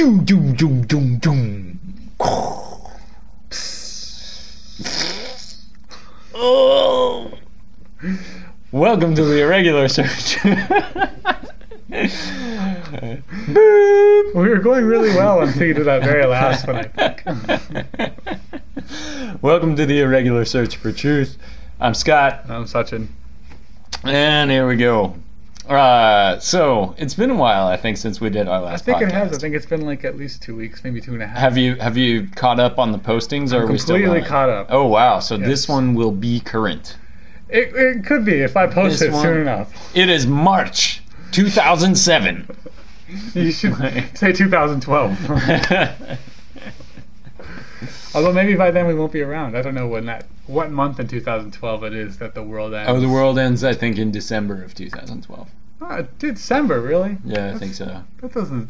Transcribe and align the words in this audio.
Doom, 0.00 0.24
doom, 0.24 0.54
doom, 0.54 0.82
doom, 0.86 1.18
doom. 1.18 1.78
Oh. 6.34 7.30
Welcome 8.72 9.14
to 9.14 9.22
the 9.22 9.42
irregular 9.42 9.88
search. 9.88 10.42
Boom. 13.46 14.32
We 14.34 14.48
were 14.48 14.60
going 14.60 14.86
really 14.86 15.10
well 15.10 15.42
until 15.42 15.66
you 15.66 15.74
did 15.74 15.84
that 15.84 16.02
very 16.02 16.24
last 16.24 16.66
one, 16.66 16.76
I 16.76 16.84
think. 16.84 17.22
Welcome 19.42 19.76
to 19.76 19.84
the 19.84 20.00
irregular 20.00 20.46
search 20.46 20.76
for 20.76 20.92
truth. 20.92 21.36
I'm 21.78 21.92
Scott, 21.92 22.46
I'm 22.48 22.64
Sachin. 22.64 23.08
and 24.04 24.50
here 24.50 24.66
we 24.66 24.76
go. 24.76 25.14
Uh, 25.70 26.38
so 26.40 26.94
it's 26.98 27.14
been 27.14 27.30
a 27.30 27.34
while, 27.34 27.66
I 27.68 27.76
think, 27.76 27.96
since 27.96 28.20
we 28.20 28.28
did 28.28 28.48
our 28.48 28.60
last. 28.60 28.82
I 28.82 28.84
think 28.84 29.02
it 29.02 29.12
has. 29.12 29.32
I 29.32 29.38
think 29.38 29.54
it's 29.54 29.66
been 29.66 29.82
like 29.86 30.04
at 30.04 30.16
least 30.16 30.42
two 30.42 30.56
weeks, 30.56 30.82
maybe 30.82 31.00
two 31.00 31.14
and 31.14 31.22
a 31.22 31.28
half. 31.28 31.38
Have 31.38 31.56
you 31.56 31.76
have 31.76 31.96
you 31.96 32.26
caught 32.34 32.58
up 32.58 32.78
on 32.80 32.90
the 32.90 32.98
postings, 32.98 33.52
or 33.52 33.58
I'm 33.62 33.68
are 33.68 33.72
we 33.72 33.78
still 33.78 33.96
completely 33.96 34.26
caught 34.28 34.48
up. 34.48 34.66
Oh 34.70 34.86
wow! 34.86 35.20
So 35.20 35.36
Yes. 35.36 35.46
this 35.46 35.68
one 35.68 35.94
will 35.94 36.10
be 36.10 36.40
current. 36.40 36.96
It, 37.48 37.74
it 37.74 38.04
could 38.04 38.24
be 38.24 38.40
if 38.40 38.56
I 38.56 38.66
post 38.66 38.98
This 38.98 39.08
it 39.08 39.12
one- 39.12 39.22
soon 39.22 39.40
enough. 39.42 39.96
It 39.96 40.08
is 40.08 40.26
March 40.26 41.02
2007. 41.32 42.48
You 43.34 43.50
should 43.52 43.74
say 44.14 44.32
2012. 44.32 45.18
Although 48.14 48.32
maybe 48.32 48.54
by 48.54 48.70
then 48.70 48.86
we 48.86 48.94
won't 48.94 49.12
be 49.12 49.22
around. 49.22 49.56
I 49.56 49.62
don't 49.62 49.74
know 49.74 49.86
when 49.86 50.06
that 50.06 50.26
what 50.46 50.70
month 50.70 50.98
in 50.98 51.06
2012 51.06 51.84
it 51.84 51.94
is 51.94 52.18
that 52.18 52.34
the 52.34 52.42
world 52.42 52.74
ends. 52.74 52.90
oh, 52.90 53.00
the 53.00 53.08
world 53.08 53.38
ends, 53.38 53.62
I 53.62 53.72
think, 53.72 53.98
in 53.98 54.10
December 54.10 54.62
of 54.62 54.74
2012. 54.74 55.48
Oh, 55.82 55.86
ah, 55.86 56.02
December, 56.18 56.80
really? 56.80 57.18
Yeah, 57.24 57.54
I 57.54 57.58
think 57.58 57.74
so. 57.74 58.02
That 58.20 58.34
doesn't. 58.34 58.68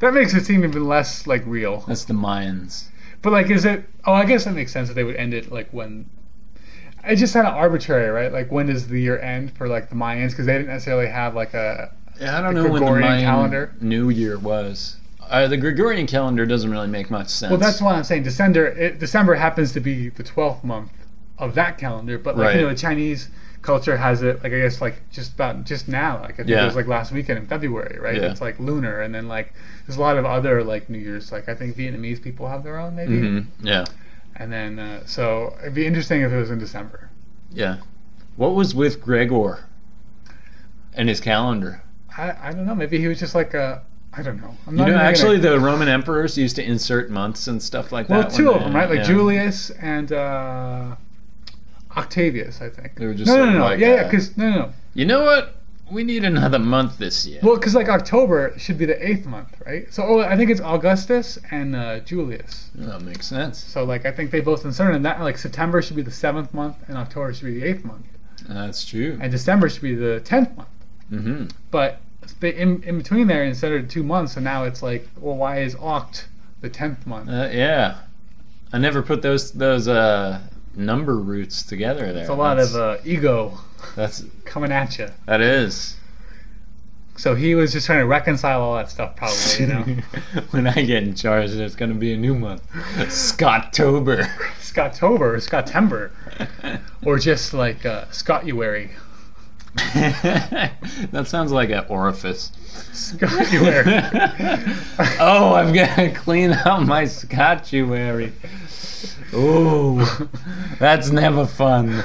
That 0.00 0.14
makes 0.14 0.34
it 0.34 0.44
seem 0.44 0.64
even 0.64 0.86
less 0.86 1.26
like 1.26 1.42
real. 1.46 1.80
That's 1.88 2.04
the 2.04 2.14
Mayans. 2.14 2.88
But 3.22 3.32
like, 3.32 3.50
is 3.50 3.64
it? 3.64 3.84
Oh, 4.04 4.12
I 4.12 4.24
guess 4.24 4.44
that 4.44 4.54
makes 4.54 4.72
sense 4.72 4.88
that 4.88 4.94
they 4.94 5.04
would 5.04 5.16
end 5.16 5.34
it 5.34 5.50
like 5.50 5.70
when. 5.70 6.08
It's 7.04 7.20
just 7.20 7.32
kind 7.32 7.46
of 7.46 7.54
arbitrary, 7.54 8.10
right? 8.10 8.32
Like, 8.32 8.52
when 8.52 8.66
does 8.66 8.86
the 8.88 9.00
year 9.00 9.18
end 9.18 9.56
for 9.56 9.66
like 9.66 9.88
the 9.88 9.94
Mayans? 9.94 10.30
Because 10.30 10.46
they 10.46 10.52
didn't 10.52 10.68
necessarily 10.68 11.08
have 11.08 11.34
like 11.34 11.54
a. 11.54 11.92
Yeah, 12.20 12.38
I 12.38 12.40
don't 12.42 12.54
know 12.54 12.64
when 12.64 12.72
the 12.72 12.78
Gregorian 12.80 13.08
Mayan 13.08 13.24
calendar? 13.24 13.74
New 13.80 14.10
Year 14.10 14.38
was. 14.38 14.96
Uh, 15.28 15.46
the 15.48 15.56
Gregorian 15.56 16.06
calendar 16.06 16.46
doesn't 16.46 16.70
really 16.70 16.88
make 16.88 17.10
much 17.10 17.28
sense. 17.28 17.50
Well, 17.50 17.58
that's 17.60 17.80
why 17.80 17.94
I'm 17.94 18.04
saying 18.04 18.22
December. 18.22 18.66
It, 18.66 18.98
December 18.98 19.34
happens 19.34 19.72
to 19.72 19.80
be 19.80 20.08
the 20.08 20.22
12th 20.24 20.64
month 20.64 20.92
of 21.38 21.54
that 21.54 21.78
calendar, 21.78 22.18
but 22.18 22.36
like 22.36 22.46
Right. 22.46 22.56
you 22.56 22.62
know, 22.62 22.68
the 22.70 22.74
Chinese 22.74 23.28
culture 23.60 23.96
has 23.96 24.22
it 24.22 24.36
like 24.42 24.52
I 24.52 24.60
guess 24.60 24.80
like 24.80 25.02
just 25.10 25.34
about 25.34 25.64
just 25.64 25.88
now. 25.88 26.20
Like 26.22 26.34
I 26.34 26.36
think 26.38 26.48
Yeah. 26.48 26.62
it 26.62 26.66
was 26.66 26.76
like 26.76 26.86
last 26.86 27.12
weekend 27.12 27.38
in 27.38 27.46
February, 27.46 27.98
right? 28.00 28.16
Yeah. 28.16 28.30
It's 28.30 28.40
like 28.40 28.58
lunar, 28.58 29.02
and 29.02 29.14
then 29.14 29.28
like 29.28 29.52
there's 29.86 29.98
a 29.98 30.00
lot 30.00 30.16
of 30.16 30.24
other 30.24 30.62
like 30.64 30.88
New 30.88 30.98
Year's. 30.98 31.30
Like 31.32 31.48
I 31.48 31.54
think 31.54 31.76
Vietnamese 31.76 32.22
people 32.22 32.48
have 32.48 32.62
their 32.64 32.78
own 32.78 32.96
maybe, 32.96 33.18
hmm 33.18 33.40
Yeah, 33.60 33.84
and 34.36 34.52
then 34.52 34.78
uh, 34.78 35.02
so 35.06 35.54
it'd 35.60 35.74
be 35.74 35.86
interesting 35.86 36.22
if 36.22 36.32
it 36.32 36.36
was 36.36 36.50
in 36.50 36.58
December. 36.58 37.10
yeah. 37.52 37.78
What 38.36 38.54
was 38.54 38.72
with 38.74 39.00
Gregor 39.02 39.64
and 40.94 41.08
his 41.08 41.20
calendar? 41.20 41.82
I, 42.16 42.34
I 42.40 42.52
don't 42.52 42.66
know. 42.66 42.74
Maybe 42.74 42.98
he 42.98 43.08
was 43.08 43.18
just 43.18 43.34
like 43.34 43.52
a. 43.54 43.82
I 44.14 44.22
don't 44.22 44.40
know. 44.40 44.54
I'm 44.66 44.72
You 44.72 44.78
know, 44.78 44.82
even 44.84 44.94
gonna- 44.94 45.04
actually, 45.08 45.38
the 45.38 45.60
Roman 45.60 45.88
emperors 45.88 46.36
used 46.36 46.56
to 46.56 46.64
insert 46.64 47.10
months 47.10 47.46
and 47.46 47.62
stuff 47.62 47.92
like 47.92 48.08
that. 48.08 48.18
well, 48.18 48.30
two 48.30 48.50
of 48.50 48.62
them, 48.62 48.74
right? 48.74 48.88
Like 48.88 48.98
yeah. 49.00 49.04
Julius 49.04 49.70
and 49.70 50.10
uh, 50.12 50.96
Octavius, 51.96 52.60
I 52.60 52.68
think. 52.68 52.96
They 52.96 53.06
were 53.06 53.14
just 53.14 53.28
no, 53.28 53.44
no, 53.44 53.52
no, 53.52 53.64
like, 53.64 53.78
yeah, 53.78 53.94
yeah. 53.94 54.00
uh, 54.02 54.04
Because 54.10 54.36
no, 54.36 54.50
no, 54.50 54.56
no. 54.58 54.72
You 54.94 55.04
know 55.06 55.24
what? 55.24 55.54
We 55.90 56.04
need 56.04 56.22
another 56.24 56.58
month 56.58 56.98
this 56.98 57.26
year. 57.26 57.40
Well, 57.42 57.54
because 57.56 57.74
like 57.74 57.88
October 57.88 58.52
should 58.58 58.76
be 58.76 58.84
the 58.84 59.06
eighth 59.06 59.24
month, 59.24 59.54
right? 59.64 59.92
So 59.92 60.02
oh, 60.02 60.20
I 60.20 60.36
think 60.36 60.50
it's 60.50 60.60
Augustus 60.60 61.38
and 61.50 61.74
uh, 61.74 62.00
Julius. 62.00 62.70
that 62.74 63.00
makes 63.00 63.26
sense. 63.26 63.58
So 63.62 63.84
like 63.84 64.04
I 64.04 64.10
think 64.12 64.30
they 64.30 64.40
both 64.40 64.64
inserted 64.66 64.96
in 64.96 65.02
that. 65.04 65.20
Like 65.20 65.38
September 65.38 65.80
should 65.80 65.96
be 65.96 66.02
the 66.02 66.10
seventh 66.10 66.52
month, 66.52 66.76
and 66.88 66.98
October 66.98 67.32
should 67.32 67.46
be 67.46 67.58
the 67.60 67.66
eighth 67.66 67.84
month, 67.86 68.04
That's 68.48 68.84
true. 68.84 69.18
and 69.20 69.32
December 69.32 69.70
should 69.70 69.80
be 69.82 69.94
the 69.94 70.20
tenth 70.20 70.54
month. 70.56 70.68
hmm 71.08 71.44
But 71.70 72.00
in 72.42 72.82
in 72.82 72.98
between 72.98 73.26
there, 73.26 73.44
instead 73.44 73.72
of 73.72 73.88
two 73.88 74.02
months, 74.02 74.36
and 74.36 74.44
now 74.44 74.64
it's 74.64 74.82
like, 74.82 75.08
well, 75.20 75.36
why 75.36 75.60
is 75.60 75.74
Oct 75.76 76.24
the 76.60 76.68
tenth 76.68 77.06
month? 77.06 77.28
Uh, 77.28 77.48
yeah, 77.52 77.98
I 78.72 78.78
never 78.78 79.02
put 79.02 79.22
those 79.22 79.52
those 79.52 79.88
uh, 79.88 80.40
number 80.76 81.16
roots 81.18 81.62
together. 81.62 82.12
There, 82.12 82.22
It's 82.22 82.30
a 82.30 82.34
lot 82.34 82.56
that's, 82.56 82.74
of 82.74 82.80
uh, 82.80 82.96
ego 83.04 83.58
that's 83.96 84.24
coming 84.44 84.72
at 84.72 84.98
you. 84.98 85.08
that 85.26 85.40
is. 85.40 85.96
So 87.16 87.34
he 87.34 87.56
was 87.56 87.72
just 87.72 87.86
trying 87.86 87.98
to 87.98 88.06
reconcile 88.06 88.62
all 88.62 88.76
that 88.76 88.90
stuff, 88.90 89.16
probably. 89.16 89.36
You 89.58 89.66
know, 89.66 89.82
when 90.50 90.68
I 90.68 90.82
get 90.82 91.02
in 91.02 91.16
charge, 91.16 91.50
there's 91.50 91.74
gonna 91.74 91.94
be 91.94 92.12
a 92.12 92.16
new 92.16 92.34
month, 92.34 92.62
Scottober. 93.08 94.24
Scottober 94.60 95.20
or 95.20 95.36
Scottember, 95.38 96.10
or 97.04 97.18
just 97.18 97.52
like 97.54 97.84
uh, 97.84 98.04
Scotuary. 98.12 98.90
that 99.94 101.24
sounds 101.26 101.52
like 101.52 101.70
an 101.70 101.84
orifice. 101.88 102.52
Scotuary. 102.92 103.84
oh, 105.20 105.54
I've 105.54 105.74
got 105.74 105.96
to 105.96 106.10
clean 106.10 106.52
out 106.52 106.86
my 106.86 107.04
scotchuary. 107.04 108.32
Oh, 109.32 110.28
that's 110.78 111.10
never 111.10 111.46
fun. 111.46 112.04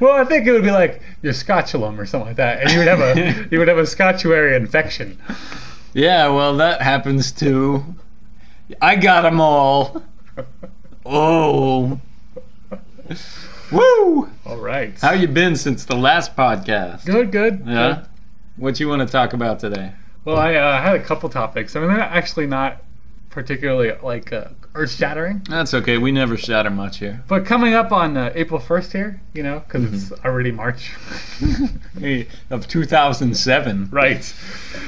Well, 0.00 0.14
I 0.14 0.24
think 0.24 0.46
it 0.46 0.52
would 0.52 0.62
be 0.62 0.70
like 0.70 1.02
your 1.22 1.32
scotulum 1.32 1.98
or 1.98 2.06
something 2.06 2.28
like 2.28 2.36
that, 2.36 2.62
and 2.62 2.70
you 2.70 2.78
would 2.78 2.88
have 2.88 3.00
a 3.00 3.48
you 3.50 3.58
would 3.58 3.68
have 3.68 3.78
a 3.78 3.86
scotchuary 3.86 4.56
infection. 4.56 5.18
Yeah, 5.92 6.28
well, 6.28 6.56
that 6.56 6.82
happens 6.82 7.32
too. 7.32 7.84
I 8.80 8.96
got 8.96 9.22
them 9.22 9.40
all. 9.40 10.02
Oh. 11.04 12.00
Woo! 13.70 14.30
All 14.46 14.56
right. 14.56 14.98
How 15.00 15.12
you 15.12 15.28
been 15.28 15.56
since 15.56 15.84
the 15.84 15.96
last 15.96 16.34
podcast? 16.36 17.04
Good, 17.04 17.30
good. 17.30 17.62
Yeah. 17.66 17.94
good. 17.94 18.06
What 18.56 18.80
you 18.80 18.88
want 18.88 19.02
to 19.02 19.08
talk 19.08 19.34
about 19.34 19.60
today? 19.60 19.92
Well, 20.24 20.36
I 20.36 20.54
uh, 20.54 20.80
had 20.80 20.96
a 20.96 21.02
couple 21.02 21.28
topics. 21.28 21.76
I 21.76 21.80
mean, 21.80 21.88
they're 21.88 22.00
actually 22.00 22.46
not 22.46 22.82
particularly 23.30 23.92
like 24.02 24.32
uh, 24.32 24.48
earth 24.74 24.92
shattering, 24.92 25.42
That's 25.48 25.74
okay. 25.74 25.98
We 25.98 26.12
never 26.12 26.36
shatter 26.36 26.70
much 26.70 26.98
here. 26.98 27.22
but 27.28 27.44
coming 27.44 27.74
up 27.74 27.92
on 27.92 28.16
uh, 28.16 28.32
April 28.34 28.58
first 28.58 28.92
here, 28.92 29.20
you 29.34 29.42
know, 29.42 29.60
because 29.60 30.10
it's 30.10 30.24
already 30.24 30.50
March. 30.50 30.92
of 32.50 32.66
2007. 32.68 33.88
right. 33.90 34.24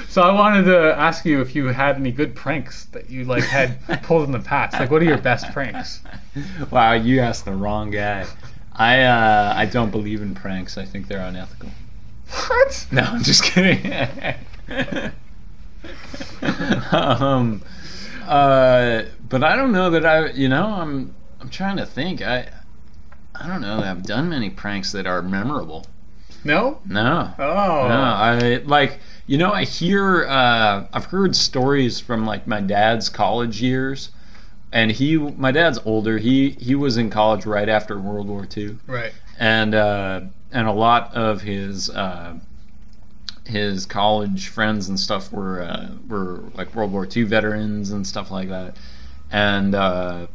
So 0.09 0.23
I 0.23 0.33
wanted 0.33 0.65
to 0.65 0.97
ask 0.97 1.25
you 1.25 1.41
if 1.41 1.55
you 1.55 1.67
had 1.67 1.97
any 1.97 2.13
good 2.13 2.35
pranks 2.35 2.87
that 2.87 3.11
you 3.11 3.25
like 3.25 3.45
had 3.45 3.79
pulled 4.03 4.25
in 4.25 4.33
the 4.33 4.41
past. 4.41 4.79
Like, 4.79 4.91
what 4.91 5.03
are 5.03 5.07
your 5.07 5.19
best 5.19 5.53
pranks? 5.53 6.01
Wow, 6.71 6.93
you 6.93 7.19
asked 7.19 7.45
the 7.45 7.53
wrong 7.53 7.91
guy. 7.91 8.25
I 8.81 9.03
uh, 9.03 9.53
I 9.55 9.67
don't 9.67 9.91
believe 9.91 10.23
in 10.23 10.35
pranks. 10.35 10.79
I 10.79 10.87
think 10.87 11.07
they're 11.07 11.21
unethical. 11.21 11.69
What? 12.31 12.87
No, 12.93 13.03
I'm 13.03 13.23
just 13.23 13.43
kidding. 13.43 13.93
um, 16.91 17.63
uh, 18.27 19.03
but 19.29 19.45
I 19.45 19.55
don't 19.55 19.73
know 19.73 19.91
that 19.91 20.07
I, 20.07 20.31
you 20.31 20.49
know, 20.49 20.65
I'm 20.65 21.15
I'm 21.41 21.51
trying 21.51 21.77
to 21.77 21.85
think. 21.85 22.23
I 22.23 22.51
I 23.35 23.47
don't 23.47 23.61
know 23.61 23.77
that 23.77 23.87
I've 23.87 24.03
done 24.03 24.31
many 24.31 24.49
pranks 24.49 24.93
that 24.93 25.07
are 25.07 25.21
memorable. 25.21 25.85
No. 26.43 26.81
No. 26.89 27.35
Oh. 27.39 27.87
No, 27.87 28.01
I 28.01 28.63
like 28.65 28.99
you 29.27 29.37
know 29.37 29.53
I 29.53 29.65
hear 29.65 30.25
uh, 30.27 30.87
I've 30.91 31.05
heard 31.05 31.37
stories 31.37 32.01
from 32.01 32.25
like 32.25 32.47
my 32.47 32.63
dad's 32.63 33.11
college 33.11 33.61
years, 33.61 34.11
and 34.73 34.91
he 34.91 35.17
my 35.17 35.51
dad's 35.53 35.79
older. 35.85 36.19
He 36.19 36.51
he 36.51 36.75
was 36.75 36.97
in 36.97 37.11
college 37.11 37.47
right 37.47 37.69
after 37.69 37.99
World 37.99 38.29
War 38.29 38.47
II, 38.57 38.77
Right. 38.87 39.13
and 39.39 39.75
uh, 39.75 40.21
and 40.53 40.69
a 40.69 40.73
lot 40.73 41.15
of 41.15 41.43
his 41.43 41.91
uh, 41.91 42.35
his 43.47 43.87
college 43.87 44.49
friends 44.49 44.89
and 44.89 44.99
stuff 44.99 45.33
were 45.33 45.63
uh, 45.63 45.89
were 46.09 46.41
like 46.55 46.75
World 46.75 46.93
War 46.93 47.07
II 47.15 47.25
veterans 47.25 47.91
and 47.91 48.07
stuff 48.07 48.31
like 48.31 48.49
that, 48.49 48.77
and 49.31 49.75
uh, 49.75 50.27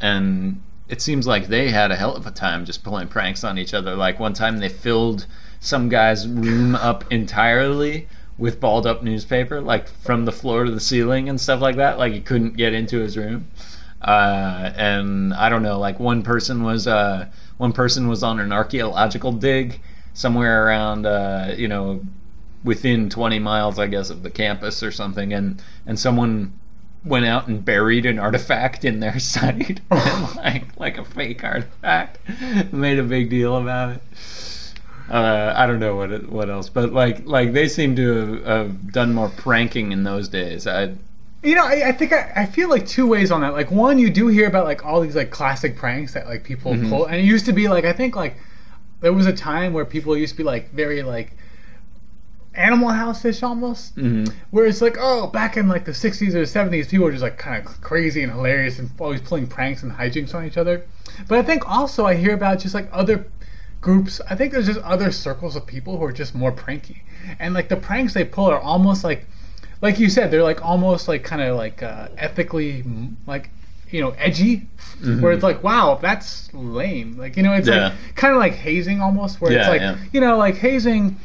and 0.00 0.60
it 0.88 1.00
seems 1.02 1.26
like 1.26 1.48
they 1.48 1.70
had 1.70 1.90
a 1.90 1.96
hell 1.96 2.14
of 2.16 2.26
a 2.26 2.30
time 2.30 2.64
just 2.64 2.82
pulling 2.82 3.08
pranks 3.08 3.44
on 3.44 3.58
each 3.58 3.74
other. 3.74 3.94
Like 3.94 4.18
one 4.18 4.32
time 4.32 4.58
they 4.58 4.68
filled 4.70 5.26
some 5.60 5.88
guy's 5.88 6.26
room 6.26 6.74
up 6.90 7.04
entirely 7.12 8.08
with 8.38 8.60
balled 8.60 8.86
up 8.86 9.02
newspaper, 9.02 9.60
like 9.60 9.88
from 9.88 10.24
the 10.24 10.32
floor 10.32 10.64
to 10.64 10.70
the 10.70 10.80
ceiling 10.80 11.28
and 11.28 11.40
stuff 11.40 11.60
like 11.60 11.76
that. 11.76 11.98
Like 11.98 12.12
he 12.12 12.20
couldn't 12.20 12.56
get 12.56 12.72
into 12.72 12.98
his 12.98 13.16
room. 13.16 13.48
Uh, 14.00 14.72
and 14.76 15.34
I 15.34 15.48
don't 15.48 15.62
know, 15.62 15.78
like 15.78 15.98
one 15.98 16.22
person 16.22 16.62
was 16.62 16.86
uh, 16.86 17.26
one 17.56 17.72
person 17.72 18.08
was 18.08 18.22
on 18.22 18.38
an 18.38 18.52
archaeological 18.52 19.32
dig 19.32 19.80
somewhere 20.14 20.66
around 20.66 21.06
uh, 21.06 21.54
you 21.56 21.68
know 21.68 22.00
within 22.64 23.08
20 23.08 23.38
miles, 23.38 23.78
I 23.78 23.86
guess, 23.86 24.10
of 24.10 24.22
the 24.22 24.30
campus 24.30 24.82
or 24.82 24.90
something, 24.90 25.32
and 25.32 25.62
and 25.86 25.98
someone 25.98 26.52
went 27.04 27.24
out 27.24 27.46
and 27.46 27.64
buried 27.64 28.04
an 28.06 28.18
artifact 28.18 28.84
in 28.84 29.00
their 29.00 29.18
site, 29.18 29.80
like 29.90 30.64
like 30.78 30.98
a 30.98 31.04
fake 31.04 31.44
artifact. 31.44 32.18
Made 32.72 32.98
a 32.98 33.04
big 33.04 33.30
deal 33.30 33.56
about 33.56 33.96
it. 33.96 34.02
Uh, 35.10 35.54
I 35.56 35.66
don't 35.66 35.80
know 35.80 35.96
what 35.96 36.12
it, 36.12 36.30
what 36.30 36.50
else, 36.50 36.68
but 36.68 36.92
like 36.92 37.24
like 37.24 37.52
they 37.52 37.68
seem 37.68 37.96
to 37.96 38.14
have, 38.14 38.44
have 38.44 38.92
done 38.92 39.14
more 39.14 39.30
pranking 39.30 39.92
in 39.92 40.04
those 40.04 40.28
days. 40.28 40.66
I 40.66 40.94
You 41.42 41.54
know, 41.54 41.64
I, 41.64 41.88
I 41.88 41.92
think 41.92 42.12
I, 42.12 42.32
I 42.34 42.46
feel 42.46 42.68
like 42.68 42.86
two 42.86 43.06
ways 43.06 43.30
on 43.30 43.42
that. 43.42 43.52
Like 43.52 43.70
one, 43.70 43.98
you 43.98 44.10
do 44.10 44.26
hear 44.26 44.48
about 44.48 44.64
like 44.64 44.84
all 44.84 45.00
these 45.00 45.14
like 45.14 45.30
classic 45.30 45.76
pranks 45.76 46.14
that 46.14 46.26
like 46.26 46.42
people 46.42 46.72
Mhm. 46.74 46.88
pull, 46.88 47.06
and 47.06 47.16
it 47.16 47.24
used 47.24 47.46
to 47.46 47.52
be 47.52 47.68
like 47.68 47.84
I 47.84 47.92
think 47.92 48.16
like 48.16 48.36
there 49.00 49.12
was 49.12 49.26
a 49.26 49.32
time 49.32 49.72
where 49.72 49.84
people 49.84 50.16
used 50.16 50.32
to 50.34 50.38
be 50.38 50.42
like 50.42 50.72
very 50.72 51.02
like 51.02 51.32
Animal 52.54 52.88
House-ish 52.88 53.44
almost, 53.44 53.94
Mhm. 53.96 54.32
where 54.50 54.66
it's 54.66 54.80
like 54.82 54.96
oh 54.98 55.28
back 55.28 55.56
in 55.56 55.68
like 55.68 55.84
the 55.84 55.92
'60s 55.94 56.34
or 56.34 56.42
'70s, 56.44 56.88
people 56.88 57.04
were 57.04 57.12
just 57.12 57.22
like 57.22 57.38
kind 57.38 57.64
of 57.64 57.80
crazy 57.82 58.22
and 58.24 58.32
hilarious 58.32 58.80
and 58.80 58.90
always 58.98 59.20
pulling 59.20 59.46
pranks 59.46 59.84
and 59.84 59.92
hijinks 59.92 60.34
on 60.34 60.44
each 60.44 60.56
other. 60.56 60.82
But 61.28 61.38
I 61.38 61.42
think 61.42 61.68
also 61.70 62.04
I 62.04 62.14
hear 62.14 62.34
about 62.34 62.58
just 62.58 62.74
like 62.74 62.88
other 62.92 63.26
groups. 63.80 64.20
I 64.28 64.34
think 64.34 64.52
there's 64.52 64.66
just 64.66 64.80
other 64.80 65.12
circles 65.12 65.54
of 65.54 65.66
people 65.66 65.98
who 65.98 66.04
are 66.04 66.12
just 66.12 66.34
more 66.34 66.50
pranky, 66.50 67.04
and 67.38 67.54
like 67.54 67.68
the 67.68 67.76
pranks 67.76 68.12
they 68.12 68.24
pull 68.24 68.46
are 68.50 68.58
almost 68.58 69.04
like, 69.04 69.24
like 69.80 69.98
you 69.98 70.08
said, 70.10 70.30
they're 70.30 70.42
like 70.42 70.64
almost 70.64 71.08
like 71.08 71.22
kind 71.24 71.42
of 71.42 71.56
like 71.56 71.82
uh, 71.82 72.08
ethically 72.16 72.84
like 73.26 73.50
you 73.90 74.00
know 74.00 74.10
edgy, 74.18 74.66
where 75.20 75.32
it's 75.32 75.42
like 75.42 75.62
wow 75.62 75.98
that's 76.00 76.52
lame. 76.52 77.16
Like 77.16 77.36
you 77.36 77.42
know 77.42 77.52
it's 77.54 77.68
Yeah. 77.68 77.88
like 77.88 78.14
kind 78.16 78.34
of 78.34 78.40
like 78.40 78.54
hazing 78.54 79.00
almost, 79.00 79.40
where 79.40 79.52
it's 79.52 79.68
like 79.68 79.80
yeah. 79.80 79.96
you 80.12 80.20
know 80.20 80.36
like 80.36 80.56
hazing. 80.56 81.16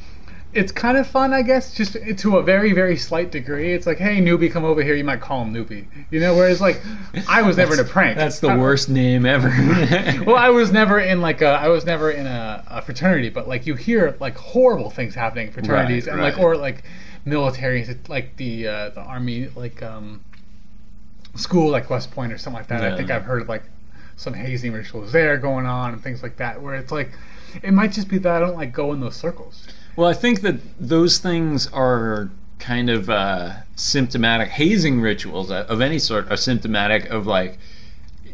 It's 0.55 0.71
kind 0.71 0.99
of 0.99 1.07
fun, 1.07 1.33
I 1.33 1.41
guess, 1.41 1.73
just 1.73 1.97
to 2.17 2.37
a 2.37 2.43
very, 2.43 2.73
very 2.73 2.95
slight 2.95 3.31
degree. 3.31 3.73
It's 3.73 3.87
like, 3.87 3.97
hey, 3.97 4.21
newbie, 4.21 4.51
come 4.51 4.63
over 4.63 4.83
here. 4.83 4.93
You 4.93 5.03
might 5.03 5.19
call 5.19 5.43
him 5.43 5.51
newbie, 5.51 5.87
you 6.11 6.19
know. 6.19 6.35
Whereas, 6.35 6.61
like, 6.61 6.79
I 7.27 7.41
was 7.41 7.57
never 7.57 7.73
in 7.73 7.79
a 7.79 7.83
prank. 7.83 8.19
That's 8.19 8.39
the 8.39 8.49
I- 8.49 8.57
worst 8.57 8.87
name 8.87 9.25
ever. 9.25 9.49
well, 10.27 10.35
I 10.35 10.49
was 10.49 10.71
never 10.71 10.99
in 10.99 11.21
like 11.21 11.41
a, 11.41 11.47
I 11.47 11.69
was 11.69 11.85
never 11.85 12.11
in 12.11 12.27
a, 12.27 12.63
a 12.67 12.81
fraternity, 12.83 13.29
but 13.29 13.47
like 13.47 13.65
you 13.65 13.73
hear 13.73 14.15
like 14.19 14.37
horrible 14.37 14.91
things 14.91 15.15
happening 15.15 15.47
in 15.47 15.53
fraternities 15.53 16.05
Right, 16.05 16.13
and 16.13 16.21
like 16.21 16.37
or 16.37 16.55
like 16.55 16.83
militaries, 17.25 17.95
like 18.09 18.35
the 18.37 18.67
uh, 18.67 18.89
the 18.89 19.01
army 19.01 19.49
like 19.55 19.81
um, 19.83 20.23
school 21.35 21.69
like 21.69 21.89
West 21.89 22.11
Point 22.11 22.31
or 22.33 22.37
something 22.37 22.59
like 22.59 22.67
that. 22.67 22.83
I 22.83 22.95
think 22.95 23.11
I've 23.11 23.23
heard 23.23 23.41
of 23.41 23.49
like 23.49 23.63
some 24.15 24.33
hazing 24.33 24.73
rituals 24.73 25.11
there 25.11 25.37
going 25.37 25.65
on 25.65 25.93
and 25.93 26.01
things 26.03 26.21
like 26.21 26.37
that, 26.37 26.61
where 26.61 26.75
it's 26.75 26.91
like 26.91 27.11
it 27.61 27.73
might 27.73 27.91
just 27.91 28.07
be 28.07 28.17
that 28.19 28.35
I 28.35 28.39
don't 28.39 28.55
like 28.55 28.73
go 28.73 28.93
in 28.93 28.99
those 28.99 29.15
circles. 29.15 29.67
Well, 29.95 30.09
I 30.09 30.13
think 30.13 30.41
that 30.41 30.55
those 30.79 31.19
things 31.19 31.67
are 31.71 32.29
kind 32.59 32.89
of 32.89 33.09
uh, 33.09 33.53
symptomatic. 33.75 34.49
Hazing 34.49 35.01
rituals 35.01 35.51
of 35.51 35.81
any 35.81 35.99
sort 35.99 36.31
are 36.31 36.37
symptomatic 36.37 37.09
of 37.09 37.27
like 37.27 37.59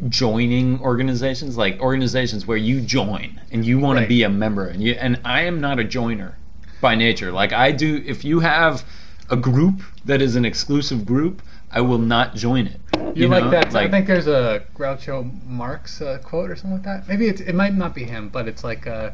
joining 0.08 0.80
organizations, 0.80 1.58
like 1.58 1.78
organizations 1.80 2.46
where 2.46 2.56
you 2.56 2.80
join 2.80 3.40
and 3.52 3.64
you 3.66 3.78
want 3.78 3.96
Right. 3.98 4.02
to 4.04 4.08
be 4.08 4.22
a 4.22 4.30
member. 4.30 4.66
And 4.66 4.82
you 4.82 4.92
and 4.94 5.20
I 5.24 5.42
am 5.42 5.60
not 5.60 5.78
a 5.78 5.84
joiner 5.84 6.36
by 6.80 6.94
nature. 6.94 7.32
Like 7.32 7.52
I 7.52 7.72
do, 7.72 8.02
if 8.06 8.24
you 8.24 8.40
have 8.40 8.84
a 9.28 9.36
group 9.36 9.82
that 10.04 10.20
is 10.20 10.36
an 10.36 10.44
exclusive 10.44 11.06
group, 11.06 11.42
I 11.70 11.80
will 11.80 11.98
not 11.98 12.34
join 12.34 12.66
it. 12.66 12.80
You, 13.14 13.28
know? 13.28 13.38
like 13.38 13.50
that? 13.50 13.74
I 13.74 13.88
think 13.88 14.06
there's 14.06 14.26
a 14.26 14.64
Groucho 14.74 15.46
Marx 15.46 16.00
uh, 16.00 16.18
quote 16.22 16.50
or 16.50 16.56
something 16.56 16.72
like 16.72 16.84
that. 16.84 17.08
Maybe 17.08 17.28
it's, 17.28 17.40
it 17.40 17.54
might 17.54 17.74
not 17.74 17.94
be 17.94 18.04
him, 18.04 18.28
but 18.28 18.48
it's 18.48 18.64
like 18.64 18.86
uh, 18.86 19.10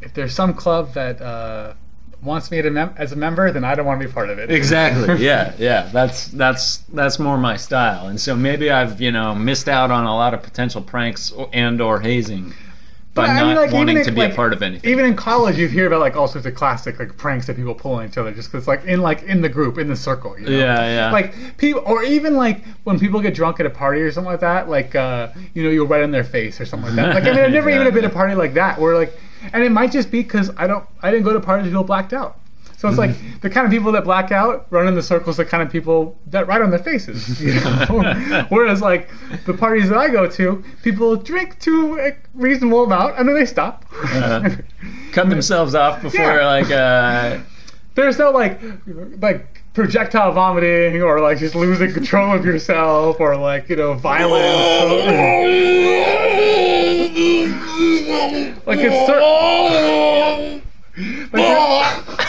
if 0.00 0.14
there's 0.14 0.34
some 0.34 0.54
club 0.54 0.94
that 0.94 1.20
uh, 1.20 1.74
wants 2.22 2.50
me 2.50 2.62
to 2.62 2.70
mem- 2.70 2.94
as 2.96 3.12
a 3.12 3.16
member, 3.16 3.50
then 3.50 3.64
I 3.64 3.74
don't 3.74 3.86
want 3.86 4.00
to 4.00 4.06
be 4.06 4.12
part 4.12 4.30
of 4.30 4.38
it. 4.38 4.50
Exactly. 4.50 5.16
Yeah, 5.24 5.54
yeah. 5.58 5.88
That's 5.92 6.28
that's 6.28 6.78
that's 6.92 7.18
more 7.18 7.38
my 7.38 7.56
style. 7.56 8.08
And 8.08 8.20
so 8.20 8.36
maybe 8.36 8.70
I've 8.70 9.00
you 9.00 9.10
know 9.10 9.34
missed 9.34 9.68
out 9.68 9.90
on 9.90 10.04
a 10.04 10.14
lot 10.14 10.34
of 10.34 10.42
potential 10.42 10.82
pranks 10.82 11.32
and 11.52 11.80
or 11.80 12.00
hazing 12.00 12.52
by 13.16 13.26
But, 13.26 13.30
I 13.30 13.40
not 13.40 13.46
mean, 13.46 13.56
like, 13.56 13.72
wanting 13.72 14.04
to 14.04 14.12
be 14.12 14.20
like, 14.20 14.32
a 14.32 14.36
part 14.36 14.52
of 14.52 14.62
anything. 14.62 14.88
Even 14.88 15.04
in 15.06 15.16
college, 15.16 15.58
you 15.58 15.66
hear 15.66 15.86
about 15.88 16.00
like 16.00 16.14
all 16.14 16.28
sorts 16.28 16.46
of 16.46 16.54
classic 16.54 16.98
like 17.00 17.16
pranks 17.16 17.46
that 17.46 17.56
people 17.56 17.74
pull 17.74 17.94
on 17.94 18.06
each 18.06 18.16
other, 18.18 18.30
just 18.30 18.52
because 18.52 18.68
like 18.68 18.84
in 18.84 19.00
like 19.00 19.22
in 19.24 19.40
the 19.40 19.48
group, 19.48 19.78
in 19.78 19.88
the 19.88 19.96
circle. 19.96 20.38
You 20.38 20.46
know? 20.46 20.52
Yeah, 20.52 20.80
yeah. 20.86 21.10
Like 21.10 21.56
people, 21.56 21.82
or 21.84 22.04
even 22.04 22.36
like 22.36 22.62
when 22.84 23.00
people 23.00 23.20
get 23.20 23.34
drunk 23.34 23.58
at 23.58 23.66
a 23.66 23.70
party 23.70 24.02
or 24.02 24.12
something 24.12 24.30
like 24.30 24.40
that. 24.40 24.68
Like 24.68 24.94
uh, 24.94 25.28
you 25.54 25.64
know, 25.64 25.70
you'll 25.70 25.86
write 25.88 26.02
in 26.02 26.12
their 26.12 26.22
face 26.24 26.60
or 26.60 26.66
something 26.66 26.94
like 26.94 26.96
that. 26.96 27.14
Like 27.16 27.24
I 27.24 27.32
mean, 27.32 27.44
I've 27.44 27.52
never 27.58 27.70
Yeah. 27.70 27.80
even 27.80 27.92
been 27.94 28.04
a 28.04 28.10
party 28.10 28.34
like 28.36 28.54
that 28.54 28.78
where 28.78 28.94
like, 28.94 29.18
and 29.52 29.64
it 29.64 29.72
might 29.72 29.90
just 29.90 30.10
be 30.10 30.22
because 30.22 30.50
I 30.56 30.66
don't, 30.66 30.84
I 31.02 31.10
didn't 31.10 31.24
go 31.24 31.32
to 31.32 31.40
parties 31.40 31.64
where 31.64 31.70
people 31.72 31.84
blacked 31.84 32.12
out. 32.12 32.38
So 32.78 32.88
it's 32.88 32.98
like 32.98 33.10
Mm-hmm. 33.10 33.38
the 33.40 33.48
kind 33.50 33.64
of 33.66 33.70
people 33.72 33.90
that 33.92 34.04
black 34.04 34.32
out 34.32 34.66
run 34.70 34.86
in 34.86 34.94
the 34.94 35.02
circles, 35.02 35.38
the 35.38 35.44
kind 35.46 35.62
of 35.62 35.70
people 35.70 36.18
that 36.26 36.46
write 36.46 36.60
on 36.60 36.68
their 36.70 36.78
faces. 36.78 37.40
You 37.46 37.54
know? 37.54 38.44
Whereas 38.50 38.82
like 38.82 39.08
the 39.46 39.54
parties 39.54 39.88
that 39.88 39.96
I 39.98 40.08
go 40.10 40.28
to, 40.28 40.62
people 40.82 41.16
drink 41.16 41.58
to 41.60 41.98
a 42.00 42.12
reasonable 42.34 42.84
amount 42.84 43.18
and 43.18 43.26
then 43.28 43.34
they 43.34 43.46
stop. 43.46 43.84
Uh, 44.04 44.50
Cut 45.12 45.30
themselves 45.30 45.74
off 45.74 46.02
before 46.02 46.20
Yeah. 46.20 46.46
like 46.46 46.70
uh 46.70 47.38
There's 47.94 48.18
no 48.18 48.30
like 48.30 48.60
like 49.22 49.62
projectile 49.72 50.32
vomiting 50.32 51.02
or 51.02 51.20
like 51.20 51.38
just 51.38 51.54
losing 51.54 51.92
control 51.94 52.34
of 52.34 52.44
yourself 52.44 53.20
or 53.20 53.36
like 53.36 53.68
you 53.70 53.76
know 53.76 53.94
violence. 53.94 55.06
like 58.66 58.78
it's 58.80 59.06
cer- 59.06 59.20
like, 61.32 61.42
it- 62.18 62.25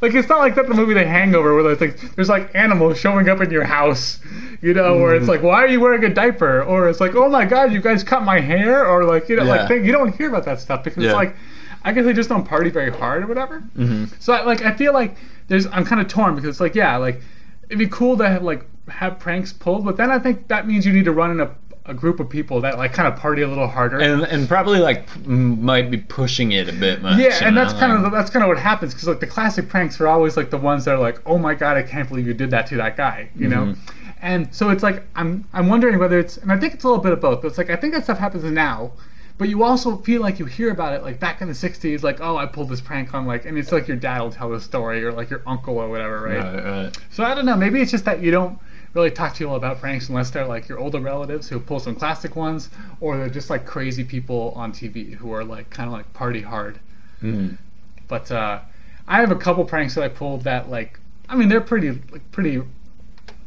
like 0.00 0.14
it's 0.14 0.28
not 0.28 0.38
like 0.38 0.54
that 0.54 0.68
the 0.68 0.74
movie 0.74 0.94
The 0.94 1.06
Hangover 1.06 1.54
where 1.54 1.62
there's 1.62 1.80
like 1.80 2.14
there's 2.16 2.28
like 2.28 2.54
animals 2.54 2.98
showing 2.98 3.28
up 3.28 3.40
in 3.40 3.50
your 3.50 3.64
house, 3.64 4.18
you 4.62 4.72
know, 4.74 4.96
where 4.98 5.14
it's 5.14 5.28
like 5.28 5.42
why 5.42 5.62
are 5.64 5.68
you 5.68 5.80
wearing 5.80 6.04
a 6.04 6.12
diaper 6.12 6.62
or 6.62 6.88
it's 6.88 7.00
like 7.00 7.14
oh 7.14 7.28
my 7.28 7.44
god 7.44 7.72
you 7.72 7.80
guys 7.80 8.02
cut 8.02 8.22
my 8.22 8.40
hair 8.40 8.86
or 8.86 9.04
like 9.04 9.28
you 9.28 9.36
know 9.36 9.44
Yeah. 9.44 9.50
like 9.56 9.68
thing, 9.68 9.84
you 9.84 9.92
don't 9.92 10.14
hear 10.16 10.28
about 10.28 10.44
that 10.46 10.60
stuff 10.60 10.84
because 10.84 11.02
Yeah. 11.02 11.10
it's 11.10 11.16
like 11.16 11.36
I 11.82 11.92
guess 11.92 12.04
they 12.04 12.12
just 12.12 12.28
don't 12.28 12.44
party 12.44 12.68
very 12.70 12.90
hard 12.90 13.22
or 13.22 13.26
whatever. 13.26 13.62
mhm. 13.76 14.08
So 14.20 14.32
I, 14.32 14.42
like 14.44 14.62
I 14.62 14.72
feel 14.74 14.92
like 14.92 15.16
there's 15.48 15.66
I'm 15.66 15.84
kind 15.84 16.00
of 16.00 16.08
torn 16.08 16.34
because 16.34 16.48
it's 16.48 16.60
like 16.60 16.74
yeah 16.74 16.96
like 16.96 17.20
it'd 17.68 17.78
be 17.78 17.86
cool 17.88 18.16
to 18.18 18.28
have 18.28 18.42
like 18.42 18.64
have 18.88 19.18
pranks 19.20 19.52
pulled, 19.52 19.84
but 19.84 19.96
then 19.96 20.10
I 20.10 20.18
think 20.18 20.48
that 20.48 20.66
means 20.66 20.84
you 20.84 20.92
need 20.92 21.04
to 21.04 21.12
run 21.12 21.30
in 21.30 21.40
a, 21.40 21.50
a 21.90 21.94
group 21.94 22.20
of 22.20 22.28
people 22.30 22.60
that 22.60 22.78
like 22.78 22.92
kind 22.92 23.12
of 23.12 23.18
party 23.18 23.42
a 23.42 23.48
little 23.48 23.66
harder. 23.66 23.98
and 23.98 24.22
and 24.22 24.48
probably 24.48 24.78
like 24.78 25.08
m- 25.26 25.62
might 25.62 25.90
be 25.90 25.98
pushing 25.98 26.52
it 26.52 26.68
a 26.68 26.72
bit 26.72 27.02
much. 27.02 27.18
yeah, 27.18 27.38
and 27.42 27.56
know, 27.56 27.64
that's 27.64 27.78
kind 27.78 27.92
of 27.92 28.12
that's 28.12 28.30
kind 28.30 28.44
of 28.44 28.48
what 28.48 28.58
happens 28.58 28.94
because 28.94 29.08
like 29.08 29.18
the 29.18 29.26
classic 29.26 29.68
pranks 29.68 30.00
are 30.00 30.06
always 30.06 30.36
like 30.36 30.50
the 30.50 30.56
ones 30.56 30.84
that 30.84 30.94
are 30.94 31.00
like, 31.00 31.20
oh 31.26 31.36
my 31.36 31.52
god, 31.52 31.76
I 31.76 31.82
can't 31.82 32.08
believe 32.08 32.26
you 32.26 32.34
did 32.34 32.50
that 32.52 32.68
to 32.68 32.76
that 32.76 32.96
guy, 32.96 33.28
you 33.34 33.48
know. 33.48 33.66
Mm-hmm. 33.66 34.14
And 34.22 34.54
so 34.54 34.70
it's 34.70 34.84
like 34.84 35.02
I'm 35.16 35.46
I'm 35.52 35.68
wondering 35.68 35.98
whether 35.98 36.18
it's 36.18 36.36
and 36.36 36.52
I 36.52 36.58
think 36.58 36.74
it's 36.74 36.84
a 36.84 36.86
little 36.86 37.02
bit 37.02 37.12
of 37.12 37.20
both. 37.20 37.42
But 37.42 37.48
it's 37.48 37.58
like 37.58 37.70
I 37.70 37.76
think 37.76 37.92
that 37.94 38.04
stuff 38.04 38.18
happens 38.18 38.44
now, 38.44 38.92
but 39.36 39.48
you 39.48 39.64
also 39.64 39.96
feel 39.96 40.20
like 40.20 40.38
you 40.38 40.44
hear 40.44 40.70
about 40.70 40.92
it 40.92 41.02
like 41.02 41.18
back 41.18 41.40
in 41.40 41.48
the 41.48 41.54
'60s, 41.54 42.04
like 42.04 42.20
oh 42.20 42.36
I 42.36 42.46
pulled 42.46 42.68
this 42.68 42.80
prank 42.80 43.14
on 43.14 43.26
like, 43.26 43.46
and 43.46 43.58
it's 43.58 43.72
like 43.72 43.88
your 43.88 43.96
dad 43.96 44.20
will 44.20 44.30
tell 44.30 44.50
the 44.50 44.60
story 44.60 45.04
or 45.04 45.12
like 45.12 45.28
your 45.28 45.42
uncle 45.44 45.76
or 45.76 45.88
whatever, 45.88 46.20
right? 46.20 46.38
Right, 46.38 46.64
right. 46.84 46.98
So 47.10 47.24
I 47.24 47.34
don't 47.34 47.46
know. 47.46 47.56
Maybe 47.56 47.80
it's 47.80 47.90
just 47.90 48.04
that 48.04 48.22
you 48.22 48.30
don't 48.30 48.60
really 48.94 49.10
talk 49.10 49.32
to 49.34 49.38
people 49.38 49.54
about 49.56 49.80
pranks 49.80 50.08
unless 50.08 50.30
they're 50.30 50.46
like 50.46 50.68
your 50.68 50.78
older 50.78 51.00
relatives 51.00 51.48
who 51.48 51.60
pull 51.60 51.78
some 51.80 51.94
classic 51.94 52.36
ones, 52.36 52.70
or 53.00 53.16
they're 53.16 53.28
just 53.28 53.50
like 53.50 53.64
crazy 53.66 54.04
people 54.04 54.52
on 54.56 54.72
TV 54.72 55.14
who 55.14 55.32
are 55.32 55.44
like 55.44 55.70
kind 55.70 55.86
of 55.86 55.92
like 55.92 56.12
party 56.12 56.40
hard. 56.42 56.78
Mhm. 57.22 57.56
But 58.08 58.30
uh, 58.32 58.60
I 59.06 59.20
have 59.20 59.30
a 59.30 59.36
couple 59.36 59.64
pranks 59.64 59.94
that 59.94 60.04
I 60.04 60.08
pulled 60.08 60.42
that 60.44 60.70
like 60.70 60.98
I 61.28 61.36
mean 61.36 61.48
they're 61.48 61.60
pretty 61.60 61.90
like 62.10 62.28
pretty 62.32 62.62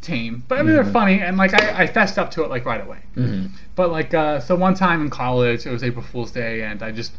tame, 0.01 0.43
but 0.47 0.59
I 0.59 0.63
mean 0.63 0.73
they're 0.75 0.85
funny 0.85 1.19
and 1.21 1.37
like 1.37 1.53
I, 1.53 1.83
I 1.83 1.87
fessed 1.87 2.17
up 2.17 2.31
to 2.31 2.43
it 2.43 2.49
like 2.49 2.65
right 2.65 2.81
away. 2.81 2.99
Mhm. 3.15 3.49
But 3.75 3.91
like 3.91 4.13
uh, 4.13 4.39
so 4.39 4.55
one 4.55 4.75
time 4.75 5.01
in 5.01 5.09
college 5.09 5.65
it 5.65 5.71
was 5.71 5.83
April 5.83 6.03
Fool's 6.03 6.31
Day 6.31 6.63
and 6.63 6.81
I 6.83 6.91
just 6.91 7.13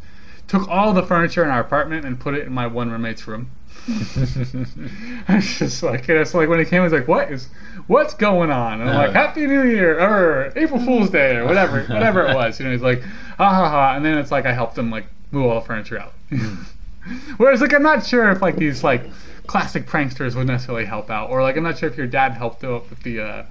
took 0.47 0.67
all 0.69 0.93
the 0.93 1.03
furniture 1.03 1.43
in 1.43 1.49
our 1.49 1.59
apartment 1.59 2.05
and 2.05 2.19
put 2.19 2.33
it 2.35 2.45
in 2.47 2.53
my 2.53 2.67
one 2.67 2.91
roommate's 2.91 3.27
room. 3.27 3.49
I 5.27 5.35
was 5.35 5.59
just 5.59 5.83
like, 5.83 6.09
it's 6.09 6.33
like 6.33 6.49
when 6.49 6.59
he 6.59 6.65
came, 6.65 6.81
I 6.81 6.85
was 6.85 6.93
like, 6.93 7.07
"What 7.07 7.31
is, 7.31 7.49
what's 7.87 8.13
going 8.13 8.49
on?" 8.51 8.81
And 8.81 8.89
I'm 8.89 8.95
like, 8.95 9.09
Uh. 9.09 9.13
"Happy 9.13 9.45
New 9.45 9.63
Year" 9.63 9.99
or 9.99 10.51
"April 10.55 10.79
Fool's 10.79 11.09
Day" 11.09 11.35
or 11.35 11.45
whatever, 11.45 11.83
whatever 11.89 12.25
it 12.25 12.35
was. 12.35 12.59
You 12.59 12.65
know, 12.65 12.71
he's 12.71 12.81
like, 12.81 13.01
"Ha 13.03 13.49
ha 13.53 13.69
ha," 13.69 13.93
and 13.95 14.03
then 14.03 14.17
it's 14.17 14.31
like 14.31 14.45
I 14.45 14.53
helped 14.53 14.77
him 14.77 14.89
like 14.89 15.05
move 15.31 15.45
all 15.45 15.59
the 15.59 15.65
furniture 15.65 15.99
out. 15.99 16.13
Whereas 17.37 17.61
like 17.61 17.73
I'm 17.73 17.83
not 17.83 18.05
sure 18.05 18.31
if 18.31 18.41
like 18.41 18.55
these 18.55 18.83
like 18.83 19.03
classic 19.45 19.85
pranksters 19.85 20.35
would 20.35 20.47
necessarily 20.47 20.85
help 20.85 21.09
out, 21.11 21.29
or 21.29 21.43
like 21.43 21.55
I'm 21.55 21.63
not 21.63 21.77
sure 21.77 21.89
if 21.89 21.97
your 21.97 22.07
dad 22.07 22.31
helped 22.33 22.63
out 22.63 22.89
with 22.89 23.01
the. 23.03 23.21
Uh, 23.21 23.45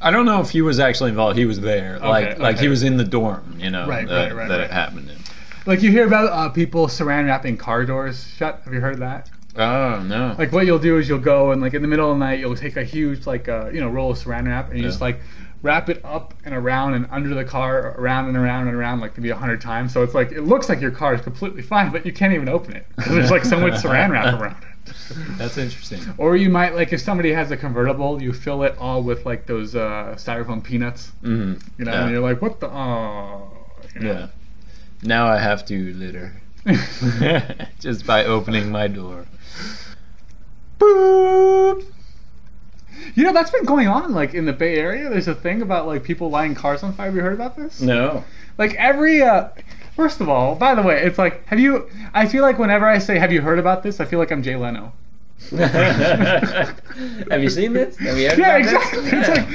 I 0.00 0.10
don't 0.10 0.26
know 0.26 0.40
if 0.40 0.50
he 0.50 0.60
was 0.62 0.78
actually 0.80 1.10
involved. 1.10 1.38
He 1.38 1.46
was 1.46 1.60
there, 1.60 1.98
like 2.00 2.38
like 2.38 2.56
okay. 2.56 2.64
he 2.64 2.68
was 2.68 2.82
in 2.82 2.96
the 2.96 3.04
dorm, 3.04 3.56
you 3.58 3.70
know, 3.70 3.86
Right, 3.86 4.06
that, 4.08 4.32
right, 4.32 4.36
right, 4.36 4.48
that 4.48 4.60
it 4.60 4.70
happened 4.70 5.10
in. 5.10 5.16
like 5.64 5.82
you 5.82 5.90
hear 5.90 6.06
about 6.06 6.30
uh, 6.32 6.48
people 6.50 6.88
saran 6.88 7.26
wrapping 7.26 7.56
car 7.56 7.84
doors 7.86 8.26
shut. 8.36 8.60
Have 8.64 8.74
you 8.74 8.80
heard 8.80 8.98
that? 8.98 9.30
Oh 9.58 10.02
no! 10.02 10.34
Like 10.38 10.52
what 10.52 10.66
you'll 10.66 10.78
do 10.78 10.98
is 10.98 11.08
you'll 11.08 11.18
go 11.18 11.52
and 11.52 11.60
like 11.62 11.74
in 11.74 11.82
the 11.82 11.88
middle 11.88 12.10
of 12.12 12.18
the 12.18 12.24
night 12.24 12.38
you'll 12.40 12.56
take 12.56 12.76
a 12.76 12.84
huge 12.84 13.26
like 13.26 13.48
uh, 13.48 13.70
you 13.72 13.80
know 13.80 13.88
roll 13.88 14.10
of 14.10 14.18
saran 14.18 14.46
wrap 14.46 14.68
and 14.70 14.78
you 14.78 14.84
Yeah. 14.84 14.90
just 14.90 15.00
like 15.00 15.20
wrap 15.62 15.88
it 15.88 16.00
up 16.04 16.34
and 16.44 16.54
around 16.54 16.94
and 16.94 17.06
under 17.10 17.34
the 17.34 17.44
car 17.44 17.94
around 17.98 18.28
and 18.28 18.36
around 18.36 18.68
and 18.68 18.76
around 18.76 19.00
like 19.00 19.16
maybe 19.16 19.30
a 19.30 19.36
hundred 19.36 19.60
times. 19.60 19.92
So 19.92 20.02
it's 20.02 20.14
like 20.14 20.30
it 20.32 20.42
looks 20.42 20.68
like 20.68 20.80
your 20.80 20.90
car 20.90 21.14
is 21.14 21.20
completely 21.22 21.62
fine, 21.62 21.90
but 21.90 22.04
you 22.04 22.12
can't 22.12 22.34
even 22.34 22.48
open 22.48 22.76
it 22.76 22.86
because 22.96 23.12
there's 23.14 23.30
like 23.30 23.44
so 23.44 23.58
much 23.58 23.74
saran 23.74 24.10
wrap 24.10 24.38
around 24.40 24.62
it. 24.62 24.68
That's 25.38 25.56
interesting. 25.58 26.00
Or 26.18 26.36
you 26.36 26.48
might 26.48 26.74
like 26.74 26.92
if 26.92 27.00
somebody 27.00 27.32
has 27.32 27.50
a 27.50 27.56
convertible, 27.56 28.22
you 28.22 28.32
fill 28.32 28.62
it 28.62 28.76
all 28.78 29.02
with 29.02 29.24
like 29.26 29.46
those 29.46 29.74
uh, 29.74 30.14
styrofoam 30.16 30.62
peanuts, 30.62 31.12
hmm 31.22 31.54
you 31.78 31.84
know, 31.84 31.92
yeah. 31.92 32.02
and 32.02 32.10
you're 32.12 32.20
like, 32.20 32.40
what 32.42 32.60
the 32.60 32.68
oh, 32.68 33.50
you 33.94 34.00
know? 34.02 34.12
yeah. 34.12 34.26
Now 35.02 35.26
I 35.26 35.38
have 35.38 35.64
to 35.66 35.92
litter 35.94 36.32
just 37.80 38.06
by 38.06 38.24
opening 38.24 38.70
my 38.70 38.86
door. 38.88 39.26
Boop. 40.78 41.82
You 43.14 43.24
know 43.24 43.32
that's 43.32 43.50
been 43.50 43.64
going 43.64 43.88
on 43.88 44.12
like 44.12 44.34
in 44.34 44.44
the 44.44 44.52
Bay 44.52 44.76
Area. 44.76 45.08
There's 45.08 45.28
a 45.28 45.34
thing 45.34 45.62
about 45.62 45.86
like 45.86 46.02
people 46.04 46.28
lighting 46.30 46.54
cars 46.54 46.82
on 46.82 46.92
fire. 46.92 47.06
Have 47.06 47.14
you 47.16 47.22
heard 47.22 47.32
about 47.32 47.56
this? 47.56 47.80
No. 47.80 48.24
Like 48.58 48.74
every 48.74 49.22
uh 49.22 49.48
first 49.94 50.20
of 50.20 50.28
all, 50.28 50.54
by 50.54 50.74
the 50.74 50.82
way, 50.82 51.02
it's 51.02 51.18
like 51.18 51.46
have 51.46 51.58
you 51.60 51.88
I 52.12 52.26
feel 52.26 52.42
like 52.42 52.58
whenever 52.58 52.86
I 52.86 52.98
say 52.98 53.18
have 53.18 53.32
you 53.32 53.40
heard 53.40 53.58
about 53.58 53.82
this, 53.82 54.00
I 54.00 54.04
feel 54.04 54.18
like 54.18 54.30
I'm 54.30 54.42
Jay 54.42 54.56
Leno. 54.56 54.92
Have 55.50 57.42
you 57.42 57.50
seen 57.50 57.74
this? 57.74 57.98
Have 57.98 58.16
you 58.16 58.28
heard 58.30 58.38
Yeah, 58.38 58.56
about 58.56 58.60
exactly. 58.60 59.00
This? 59.02 59.28
It's 59.28 59.28
like 59.28 59.46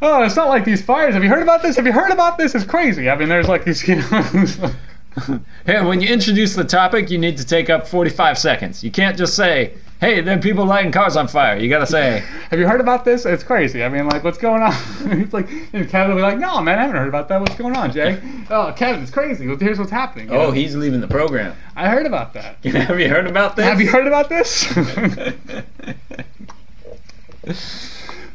Oh, 0.00 0.22
it's 0.22 0.36
not 0.36 0.48
like 0.48 0.64
these 0.64 0.82
fires. 0.82 1.14
Have 1.14 1.24
you 1.24 1.30
heard 1.30 1.42
about 1.42 1.62
this? 1.62 1.76
Have 1.76 1.86
you 1.86 1.92
heard 1.92 2.12
about 2.12 2.38
this? 2.38 2.54
It's 2.54 2.64
crazy. 2.64 3.10
I 3.10 3.16
mean, 3.16 3.28
there's 3.28 3.48
like 3.48 3.64
these, 3.64 3.86
you 3.88 3.96
know, 3.96 4.04
Hey, 5.66 5.84
when 5.84 6.00
you 6.00 6.08
introduce 6.08 6.54
the 6.54 6.64
topic, 6.64 7.10
you 7.10 7.18
need 7.18 7.36
to 7.36 7.44
take 7.44 7.68
up 7.68 7.86
45 7.86 8.38
seconds. 8.38 8.82
You 8.82 8.90
can't 8.90 9.18
just 9.18 9.34
say, 9.36 9.74
hey, 10.00 10.20
there 10.20 10.38
are 10.38 10.40
people 10.40 10.64
lighting 10.64 10.92
cars 10.92 11.16
on 11.16 11.28
fire. 11.28 11.58
You 11.58 11.68
gotta 11.68 11.86
say, 11.86 12.20
have 12.50 12.58
you 12.58 12.66
heard 12.66 12.80
about 12.80 13.04
this? 13.04 13.26
It's 13.26 13.42
crazy. 13.42 13.82
I 13.84 13.88
mean, 13.88 14.06
like, 14.06 14.24
what's 14.24 14.38
going 14.38 14.62
on? 14.62 14.72
it's 15.20 15.32
like, 15.32 15.50
and 15.72 15.88
Kevin 15.88 16.10
will 16.10 16.16
be 16.16 16.22
like, 16.22 16.38
no, 16.38 16.60
man, 16.60 16.78
I 16.78 16.82
haven't 16.82 16.96
heard 16.96 17.08
about 17.08 17.28
that. 17.28 17.40
What's 17.40 17.56
going 17.56 17.76
on, 17.76 17.92
Jay? 17.92 18.20
oh, 18.50 18.72
Kevin, 18.76 19.02
it's 19.02 19.10
crazy. 19.10 19.46
Here's 19.56 19.78
what's 19.78 19.90
happening. 19.90 20.30
oh, 20.30 20.34
know? 20.34 20.50
he's 20.52 20.74
leaving 20.76 21.00
the 21.00 21.08
program. 21.08 21.54
I 21.76 21.88
heard 21.88 22.06
about 22.06 22.32
that. 22.34 22.56
Have 22.64 23.00
you 23.00 23.08
heard 23.08 23.26
about 23.26 23.56
this? 23.56 23.64
Have 23.64 23.80
you 23.80 23.88
heard 23.88 24.06
about 24.06 24.28
this? 24.28 24.72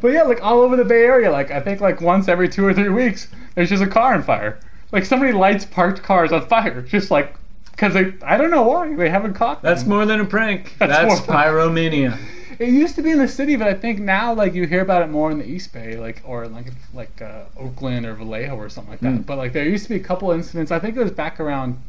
but 0.02 0.10
yeah, 0.10 0.24
like 0.24 0.44
all 0.44 0.62
over 0.62 0.76
the 0.76 0.86
Bay 0.86 1.04
Area, 1.04 1.32
like 1.32 1.52
I 1.52 1.60
think 1.60 1.82
like 1.82 2.02
once 2.02 2.28
every 2.28 2.50
two 2.50 2.66
or 2.66 2.74
three 2.74 2.90
weeks, 2.90 3.28
there's 3.56 3.70
just 3.70 3.84
a 3.84 3.88
car 3.88 4.14
on 4.14 4.24
fire. 4.24 4.60
Like 4.94 5.06
somebody 5.06 5.32
lights 5.34 5.66
parked 5.66 6.04
cars 6.04 6.32
on 6.32 6.48
fire, 6.48 6.84
just 6.84 7.10
like 7.10 7.36
because 7.72 7.96
they 7.96 8.14
I 8.22 8.38
don't 8.38 8.52
know 8.52 8.62
why 8.62 8.96
they 8.96 9.10
haven't 9.10 9.34
caught. 9.34 9.64
Them. 9.64 9.74
That's 9.74 9.88
more 9.88 10.06
than 10.06 10.20
a 10.20 10.26
prank. 10.26 10.76
That's 10.78 10.92
That's, 10.92 11.22
pyromania. 11.22 12.18
It 12.60 12.70
used 12.70 12.96
to 12.96 13.02
be 13.02 13.10
in 13.10 13.18
the 13.18 13.28
city, 13.28 13.56
but 13.56 13.68
I 13.68 13.74
think 13.74 14.00
now 14.00 14.36
like 14.36 14.54
you 14.54 14.68
hear 14.68 14.82
about 14.82 15.02
it 15.02 15.08
more 15.10 15.32
in 15.32 15.40
the 15.40 15.50
East 15.50 15.74
Bay, 15.74 15.98
like 15.98 16.22
or 16.24 16.48
like 16.48 16.68
like 16.94 17.22
uh, 17.24 17.46
Oakland 17.58 18.06
or 18.06 18.14
Vallejo 18.14 18.56
or 18.56 18.70
something 18.70 18.92
like 18.92 19.00
that. 19.00 19.14
Mm. 19.14 19.26
But 19.26 19.40
like 19.40 19.52
there 19.52 19.68
used 19.68 19.84
to 19.86 19.90
be 19.90 19.96
a 19.96 20.04
couple 20.04 20.30
incidents. 20.30 20.72
I 20.72 20.78
think 20.78 20.96
it 20.96 21.02
was 21.02 21.12
back 21.12 21.40
around. 21.40 21.82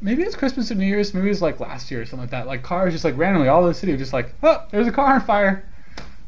Maybe 0.00 0.22
it's 0.22 0.34
Christmas 0.34 0.70
or 0.70 0.76
New 0.76 0.86
Year's. 0.86 1.12
Maybe 1.12 1.26
it 1.26 1.28
was 1.28 1.42
like 1.42 1.60
last 1.60 1.90
year 1.90 2.00
or 2.00 2.06
something 2.06 2.20
like 2.20 2.30
that. 2.30 2.46
Like 2.46 2.62
cars 2.62 2.94
just 2.94 3.04
like 3.04 3.18
randomly 3.18 3.48
all 3.48 3.60
over 3.60 3.68
the 3.68 3.74
city 3.74 3.92
were 3.92 3.98
just 3.98 4.14
like, 4.14 4.32
oh, 4.42 4.64
there's 4.70 4.86
a 4.86 4.92
car 4.92 5.16
on 5.16 5.20
fire. 5.20 5.62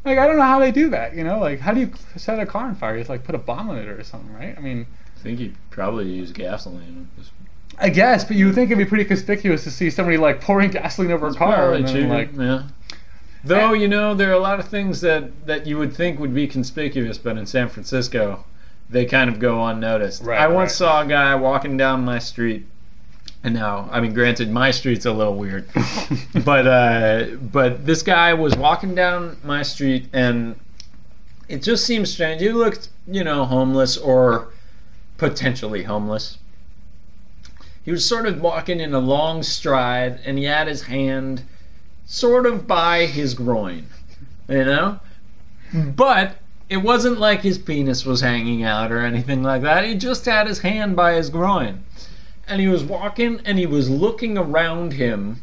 Like 0.05 0.19
I 0.19 0.27
don't 0.27 0.37
know 0.37 0.43
how 0.43 0.59
they 0.59 0.73
do 0.73 0.91
that. 0.91 1.15
You 1.15 1.25
know, 1.25 1.39
like 1.39 1.59
how 1.59 1.73
do 1.73 1.81
you 1.81 1.91
set 2.17 2.39
a 2.39 2.45
car 2.45 2.67
on 2.67 2.75
fire? 2.75 2.97
You 2.97 3.01
just 3.01 3.09
like 3.09 3.25
put 3.25 3.35
a 3.35 3.39
bomb 3.39 3.71
in 3.71 3.79
it 3.79 3.89
or 3.89 4.05
something, 4.05 4.35
right? 4.35 4.55
I 4.55 4.61
mean, 4.61 4.87
I 5.19 5.21
think 5.21 5.41
you 5.41 5.53
probably 5.71 6.09
use 6.09 6.31
gasoline. 6.31 7.09
I 7.77 7.89
guess, 7.89 8.25
but 8.25 8.37
you 8.37 8.47
would 8.47 8.55
think 8.55 8.71
it'd 8.71 8.79
be 8.79 8.89
pretty 8.89 9.05
conspicuous 9.05 9.65
to 9.65 9.71
see 9.71 9.91
somebody 9.91 10.17
like 10.17 10.41
pouring 10.41 10.71
gasoline 10.73 11.11
over 11.11 11.29
a 11.29 11.35
car 11.35 11.75
and 11.75 11.87
then, 11.87 12.09
like 12.09 12.31
yeah. 12.37 12.63
Though 13.45 13.73
you 13.73 13.89
know 13.89 14.15
there 14.15 14.31
are 14.31 14.35
a 14.35 14.41
lot 14.41 14.61
of 14.61 14.69
things 14.69 15.01
that 15.01 15.47
that 15.47 15.67
you 15.67 15.77
would 15.79 15.93
think 15.93 16.21
would 16.21 16.35
be 16.35 16.47
conspicuous, 16.47 17.19
but 17.19 17.37
in 17.37 17.47
San 17.47 17.69
Francisco, 17.69 18.45
they 18.91 19.07
kind 19.07 19.29
of 19.29 19.41
go 19.41 19.65
unnoticed. 19.65 20.23
Right, 20.23 20.41
I 20.41 20.47
once 20.49 20.71
right. 20.73 20.77
saw 20.77 21.03
a 21.03 21.07
guy 21.07 21.35
walking 21.35 21.77
down 21.77 22.05
my 22.05 22.19
street, 22.19 22.67
and 23.43 23.55
now 23.55 23.89
I 23.91 24.01
mean, 24.01 24.15
granted, 24.15 24.51
my 24.51 24.71
street's 24.71 25.07
a 25.07 25.13
little 25.13 25.35
weird, 25.35 25.69
but 26.45 26.67
uh, 26.67 27.27
but 27.53 27.87
this 27.87 28.03
guy 28.03 28.35
was 28.35 28.57
walking 28.57 28.95
down 28.95 29.37
my 29.43 29.63
street, 29.63 30.09
and 30.13 30.57
it 31.49 31.63
just 31.63 31.85
seemed 31.85 32.09
strange. 32.09 32.41
He 32.41 32.51
looked, 32.51 32.89
you 33.07 33.25
know, 33.25 33.45
homeless 33.45 33.97
or 33.97 34.53
potentially 35.19 35.83
homeless. 35.83 36.39
He 37.85 37.91
was 37.91 38.05
sort 38.05 38.27
of 38.27 38.41
walking 38.41 38.81
in 38.81 38.95
a 38.95 38.99
long 38.99 39.43
stride, 39.43 40.21
and 40.25 40.39
he 40.39 40.45
had 40.45 40.69
his 40.69 40.83
hand 40.83 41.43
sort 42.07 42.47
of 42.47 42.67
by 42.67 43.07
his 43.07 43.35
groin, 43.35 43.87
you 44.49 44.65
know? 44.65 45.01
But 45.75 46.39
it 46.69 46.79
wasn't 46.79 47.19
like 47.19 47.43
his 47.43 47.59
penis 47.59 48.05
was 48.05 48.21
hanging 48.21 48.63
out 48.63 48.93
or 48.93 49.01
anything 49.01 49.43
like 49.43 49.63
that. 49.63 49.85
He 49.85 49.95
just 49.95 50.25
had 50.25 50.47
his 50.47 50.61
hand 50.61 50.97
by 50.97 51.15
his 51.15 51.31
groin. 51.31 51.85
And 52.47 52.61
he 52.61 52.69
was 52.69 52.83
walking 52.83 53.41
and 53.45 53.59
he 53.59 53.67
was 53.67 53.91
looking 53.91 54.39
around 54.39 54.95
him 54.95 55.43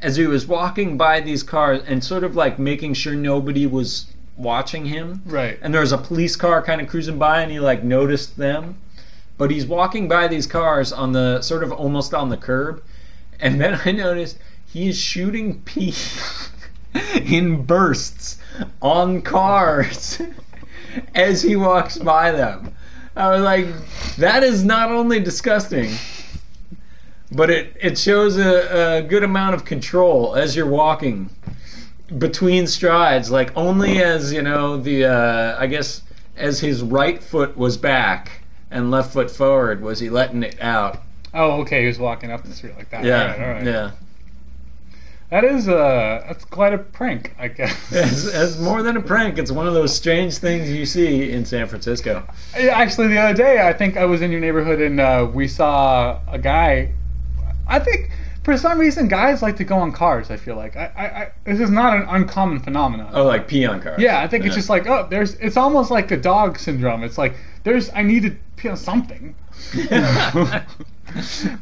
as 0.00 0.16
he 0.16 0.26
was 0.26 0.46
walking 0.46 0.96
by 0.96 1.20
these 1.20 1.42
cars 1.42 1.82
and 1.86 2.02
sort 2.02 2.24
of 2.24 2.36
like 2.36 2.58
making 2.58 2.94
sure 2.94 3.14
nobody 3.14 3.66
was 3.66 4.06
watching 4.36 4.84
him 4.84 5.22
right. 5.26 5.58
and 5.62 5.72
there 5.72 5.80
was 5.80 5.92
a 5.92 5.98
police 5.98 6.34
car 6.34 6.60
kind 6.60 6.80
of 6.80 6.88
cruising 6.88 7.18
by 7.18 7.40
and 7.40 7.52
he 7.52 7.60
like 7.60 7.84
noticed 7.84 8.36
them 8.36 8.76
but 9.36 9.50
he's 9.50 9.66
walking 9.66 10.08
by 10.08 10.28
these 10.28 10.46
cars 10.46 10.92
on 10.92 11.12
the 11.12 11.40
sort 11.42 11.62
of 11.62 11.72
almost 11.72 12.14
on 12.14 12.28
the 12.28 12.36
curb 12.36 12.82
and 13.40 13.60
then 13.60 13.80
i 13.84 13.92
noticed 13.92 14.38
he 14.66 14.88
is 14.88 14.98
shooting 14.98 15.60
pee 15.64 15.94
in 17.24 17.64
bursts 17.64 18.38
on 18.82 19.22
cars 19.22 20.20
as 21.14 21.42
he 21.42 21.56
walks 21.56 21.98
by 21.98 22.30
them. 22.30 22.74
I 23.16 23.30
was 23.30 23.42
like 23.42 23.66
that 24.16 24.42
is 24.42 24.64
not 24.64 24.90
only 24.90 25.20
disgusting 25.20 25.92
but 27.30 27.50
it, 27.50 27.76
it 27.80 27.98
shows 27.98 28.36
a, 28.36 28.98
a 28.98 29.02
good 29.02 29.24
amount 29.24 29.54
of 29.54 29.64
control 29.64 30.36
as 30.36 30.54
you're 30.54 30.68
walking 30.68 31.30
between 32.18 32.66
strides, 32.66 33.30
like 33.30 33.56
only 33.56 34.02
as 34.02 34.32
you 34.32 34.42
know 34.42 34.76
the 34.76 35.04
uh, 35.04 35.56
I 35.58 35.66
guess 35.66 36.02
as 36.36 36.60
his 36.60 36.82
right 36.82 37.22
foot 37.22 37.56
was 37.56 37.76
back 37.76 38.43
and 38.74 38.90
left 38.90 39.12
foot 39.12 39.30
forward 39.30 39.80
was 39.80 40.00
he 40.00 40.10
letting 40.10 40.42
it 40.42 40.60
out. 40.60 41.00
Oh, 41.32 41.62
okay. 41.62 41.80
He 41.82 41.86
was 41.86 41.98
walking 41.98 42.30
up 42.30 42.42
the 42.44 42.52
street 42.52 42.76
like 42.76 42.90
that. 42.90 43.04
Yeah, 43.04 43.22
All 43.22 43.26
right, 43.28 43.40
all 43.40 43.54
right. 43.54 43.64
yeah. 43.64 43.90
That 45.30 45.42
is 45.44 45.68
uh 45.68 46.22
that's 46.28 46.44
quite 46.44 46.74
a 46.74 46.78
prank, 46.78 47.34
I 47.38 47.48
guess. 47.48 47.74
It's, 47.92 48.26
it's 48.26 48.58
more 48.58 48.82
than 48.82 48.96
a 48.96 49.00
prank. 49.00 49.38
It's 49.38 49.50
one 49.50 49.66
of 49.66 49.74
those 49.74 49.94
strange 49.96 50.36
things 50.36 50.70
you 50.70 50.84
see 50.86 51.32
in 51.32 51.44
San 51.44 51.66
Francisco. 51.66 52.22
Actually, 52.54 53.08
the 53.08 53.18
other 53.18 53.34
day, 53.34 53.66
I 53.66 53.72
think 53.72 53.96
I 53.96 54.04
was 54.04 54.22
in 54.22 54.30
your 54.30 54.40
neighborhood 54.40 54.80
and 54.80 55.00
uh, 55.00 55.28
we 55.32 55.48
saw 55.48 56.20
a 56.28 56.38
guy. 56.38 56.92
I 57.66 57.78
think 57.78 58.10
for 58.44 58.56
some 58.58 58.78
reason, 58.78 59.08
guys 59.08 59.40
like 59.42 59.56
to 59.56 59.64
go 59.64 59.76
on 59.78 59.90
cars. 59.90 60.30
I 60.30 60.36
feel 60.36 60.56
like 60.56 60.76
I, 60.76 60.92
I, 60.96 61.04
I 61.04 61.32
this 61.44 61.60
is 61.60 61.70
not 61.70 61.96
an 61.96 62.06
uncommon 62.08 62.60
phenomenon. 62.60 63.10
Oh, 63.14 63.24
like 63.24 63.48
pee 63.48 63.64
on 63.64 63.80
cars. 63.80 64.00
Yeah, 64.00 64.20
I 64.20 64.28
think 64.28 64.44
it's 64.44 64.54
just 64.54 64.68
like 64.68 64.86
oh, 64.86 65.06
there's. 65.08 65.34
It's 65.34 65.56
almost 65.56 65.90
like 65.90 66.08
the 66.08 66.16
dog 66.16 66.58
syndrome. 66.58 67.02
It's 67.02 67.16
like 67.18 67.34
there's. 67.62 67.90
I 67.94 68.02
need 68.02 68.22
to 68.24 68.36
pee 68.56 68.68
on 68.68 68.76
something. 68.76 69.34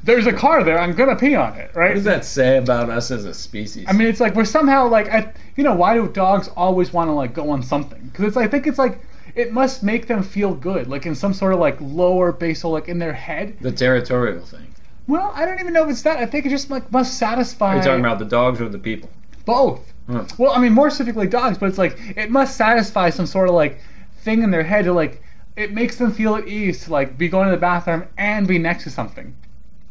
there's 0.03 0.27
a 0.27 0.33
car 0.33 0.65
there. 0.65 0.79
I'm 0.79 0.93
gonna 0.93 1.15
pee 1.15 1.37
on 1.37 1.55
it, 1.55 1.71
right? 1.75 1.91
What 1.91 1.95
does 1.95 2.05
that 2.05 2.25
say 2.25 2.59
about 2.59 2.91
us 2.91 3.11
as 3.13 3.25
a 3.25 3.35
species? 3.35 3.87
I 3.89 3.93
mean, 3.93 4.09
it's 4.09 4.21
like 4.21 4.35
we're 4.35 4.45
somehow 4.45 4.89
like, 4.89 5.09
I, 5.09 5.33
you 5.57 5.63
know, 5.63 5.75
why 5.75 5.95
do 5.95 6.09
dogs 6.09 6.49
always 6.57 6.93
want 6.93 7.09
to 7.09 7.13
like 7.13 7.33
go 7.33 7.51
on 7.51 7.63
something? 7.63 8.01
Because 8.07 8.27
it's 8.27 8.37
I 8.37 8.49
think 8.49 8.67
it's 8.67 8.79
like 8.79 9.01
it 9.35 9.53
must 9.53 9.83
make 9.83 10.09
them 10.09 10.23
feel 10.23 10.55
good, 10.55 10.89
like 10.89 11.07
in 11.07 11.15
some 11.15 11.33
sort 11.33 11.53
of 11.53 11.61
like 11.61 11.77
lower 11.81 12.33
basal, 12.33 12.73
like 12.73 12.89
in 12.89 12.99
their 12.99 13.13
head. 13.13 13.57
the 13.61 13.73
territorial 13.73 14.45
thing. 14.45 14.67
Well, 15.13 15.31
I 15.35 15.45
don't 15.45 15.61
even 15.61 15.75
know 15.75 15.85
if 15.85 15.91
it's 15.91 16.03
that. 16.03 16.17
I 16.17 16.25
think 16.25 16.47
it 16.47 16.49
just 16.49 16.71
like 16.71 16.91
must 16.91 17.19
satisfy 17.19 17.75
Are 17.75 17.77
you 17.77 17.83
talking 17.83 18.01
about 18.01 18.19
the 18.19 18.25
dogs 18.25 18.63
or 18.63 18.69
the 18.71 18.79
people? 18.79 19.11
both. 19.45 19.93
Hmm. 20.07 20.21
Well, 20.39 20.53
I 20.53 20.59
mean, 20.59 20.73
more 20.73 20.89
specifically 20.89 21.27
dogs, 21.27 21.59
but 21.59 21.69
it's 21.69 21.77
like 21.77 21.99
it 22.17 22.31
must 22.31 22.57
satisfy 22.57 23.11
some 23.11 23.27
sort 23.27 23.49
of 23.49 23.55
like 23.55 23.79
thing 24.19 24.43
in 24.43 24.51
their 24.51 24.63
head 24.63 24.85
to 24.87 24.93
like 24.93 25.23
it 25.57 25.73
makes 25.73 25.97
them 25.97 26.13
feel 26.13 26.35
at 26.37 26.49
ease 26.49 26.85
to 26.85 26.93
like 26.93 27.19
be 27.19 27.29
going 27.29 27.47
to 27.47 27.51
the 27.51 27.61
bathroom 27.61 28.05
and 28.17 28.49
be 28.49 28.57
next 28.59 28.85
to 28.85 28.91
something. 28.91 29.37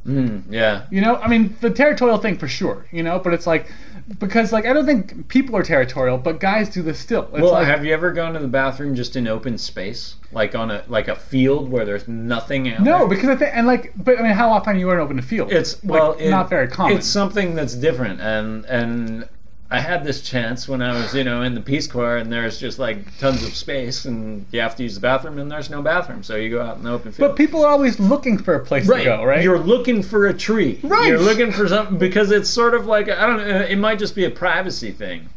Mm, 0.08 0.44
yeah. 0.50 0.88
You 0.90 1.02
know, 1.02 1.18
I 1.18 1.28
mean, 1.28 1.56
the 1.62 1.70
territorial 1.70 2.18
thing 2.18 2.38
for 2.38 2.48
sure. 2.48 2.88
You 2.92 3.04
know, 3.04 3.20
but 3.20 3.34
it's 3.34 3.46
like 3.46 3.72
because 4.20 4.52
like 4.52 4.66
I 4.66 4.74
don't 4.74 4.86
think 4.86 5.28
people 5.28 5.56
are 5.56 5.64
territorial, 5.64 6.18
but 6.18 6.40
guys 6.40 6.70
do 6.70 6.82
this 6.82 7.00
still. 7.00 7.24
It's 7.34 7.42
well, 7.42 7.52
like, 7.54 7.68
have 7.68 7.86
you 7.86 7.94
ever 7.94 8.12
gone 8.12 8.34
to 8.34 8.40
the 8.40 8.48
bathroom 8.48 8.96
just 8.96 9.16
in 9.16 9.28
open 9.28 9.58
space, 9.58 10.16
like 10.32 10.56
on 10.56 10.72
a 10.72 10.84
like 10.88 11.08
a 11.08 11.16
field 11.16 11.70
where 11.70 11.86
there's 11.86 12.08
nothing 12.08 12.70
out 12.70 12.82
no, 12.82 13.00
there? 13.00 13.08
because 13.08 13.30
I 13.30 13.36
think 13.36 13.56
and 13.56 13.68
like, 13.68 13.94
but 13.96 14.20
I 14.20 14.24
mean, 14.24 14.34
how 14.34 14.50
often 14.50 14.76
are 14.76 14.80
you 14.80 14.92
in 14.92 15.00
open 15.00 15.22
field? 15.22 15.52
It's 15.52 15.84
Like, 15.84 15.94
well, 15.94 16.12
it- 16.14 16.30
not 16.30 16.50
very 16.50 16.68
common. 16.68 16.98
It's 16.98 17.08
something 17.08 17.56
that's 17.56 17.76
different, 17.76 18.22
and 18.22 18.66
and 18.66 19.28
I 19.72 19.80
had 19.80 20.04
this 20.04 20.22
chance 20.22 20.68
when 20.68 20.82
I 20.82 20.92
was, 20.92 21.16
you 21.16 21.24
know, 21.24 21.44
in 21.44 21.56
the 21.56 21.62
Peace 21.62 21.88
Corps, 21.88 22.18
and 22.18 22.30
there's 22.30 22.60
just 22.60 22.78
like 22.78 23.18
tons 23.20 23.42
of 23.42 23.56
space, 23.56 24.04
and 24.04 24.46
you 24.52 24.60
have 24.60 24.76
to 24.76 24.84
use 24.84 24.96
the 24.96 25.00
bathroom, 25.00 25.40
and 25.40 25.50
there's 25.50 25.70
no 25.70 25.82
bathroom, 25.82 26.24
so 26.24 26.36
you 26.36 26.50
go 26.50 26.62
out 26.62 26.76
in 26.76 26.84
the 26.84 26.92
open 26.92 27.14
field. 27.14 27.30
but 27.30 27.38
people 27.38 27.64
are 27.64 27.72
always 27.72 27.98
looking 27.98 28.38
for 28.38 28.56
a 28.56 28.60
place 28.66 28.86
to 28.86 29.02
go, 29.02 29.24
right? 29.24 29.42
You're 29.42 29.58
looking 29.58 30.04
for 30.04 30.28
a 30.28 30.34
tree. 30.34 30.78
Right. 30.84 31.08
You're 31.08 31.20
looking 31.20 31.54
for 31.54 31.70
something 31.70 31.98
because 31.98 32.32
it's 32.32 32.50
sort 32.50 32.74
of 32.74 32.86
like 32.86 33.08
I 33.08 33.26
don't 33.26 33.38
know. 33.38 33.62
It 33.62 33.78
might 33.78 33.98
just 33.98 34.14
be 34.14 34.26
a 34.26 34.30
privacy 34.30 34.92
thing, 34.92 35.30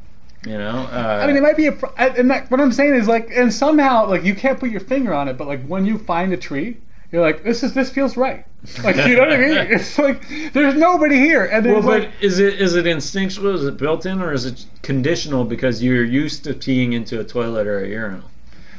you 0.44 0.58
know. 0.58 0.88
Uh, 0.90 1.20
I 1.22 1.28
mean, 1.28 1.36
it 1.36 1.42
might 1.42 1.56
be 1.56 1.68
a, 1.68 1.78
and 1.96 2.28
that, 2.32 2.50
what 2.50 2.60
I'm 2.60 2.72
saying 2.72 2.96
is 2.96 3.06
like, 3.06 3.30
and 3.32 3.54
somehow 3.54 4.08
like 4.08 4.24
you 4.24 4.34
can't 4.34 4.58
put 4.58 4.70
your 4.70 4.80
finger 4.80 5.14
on 5.14 5.28
it, 5.28 5.38
but 5.38 5.46
like 5.46 5.64
when 5.66 5.86
you 5.86 5.96
find 5.96 6.32
a 6.32 6.36
tree, 6.36 6.78
you're 7.14 7.22
like, 7.22 7.44
this 7.44 7.62
is 7.62 7.72
this 7.74 7.90
feels 7.90 8.16
right. 8.16 8.44
Like 8.82 8.96
you 8.96 9.14
know 9.14 9.20
what 9.20 9.32
I 9.32 9.36
mean? 9.36 9.56
It's 9.70 9.96
like 9.98 10.26
there's 10.52 10.74
nobody 10.74 11.14
here, 11.14 11.44
and 11.44 11.64
Well, 11.64 11.80
but 11.80 12.00
like, 12.00 12.10
is 12.20 12.40
it 12.40 12.60
is 12.60 12.74
it 12.74 12.88
instinctual? 12.88 13.54
Is 13.54 13.64
it 13.64 13.76
built 13.76 14.04
in, 14.04 14.20
or 14.20 14.32
is 14.32 14.46
it 14.46 14.66
conditional 14.82 15.44
because 15.44 15.80
you're 15.80 16.04
used 16.04 16.42
to 16.42 16.54
peeing 16.54 16.92
into 16.92 17.20
a 17.20 17.24
toilet 17.24 17.68
or 17.68 17.84
a 17.84 17.88
urinal? 17.88 18.28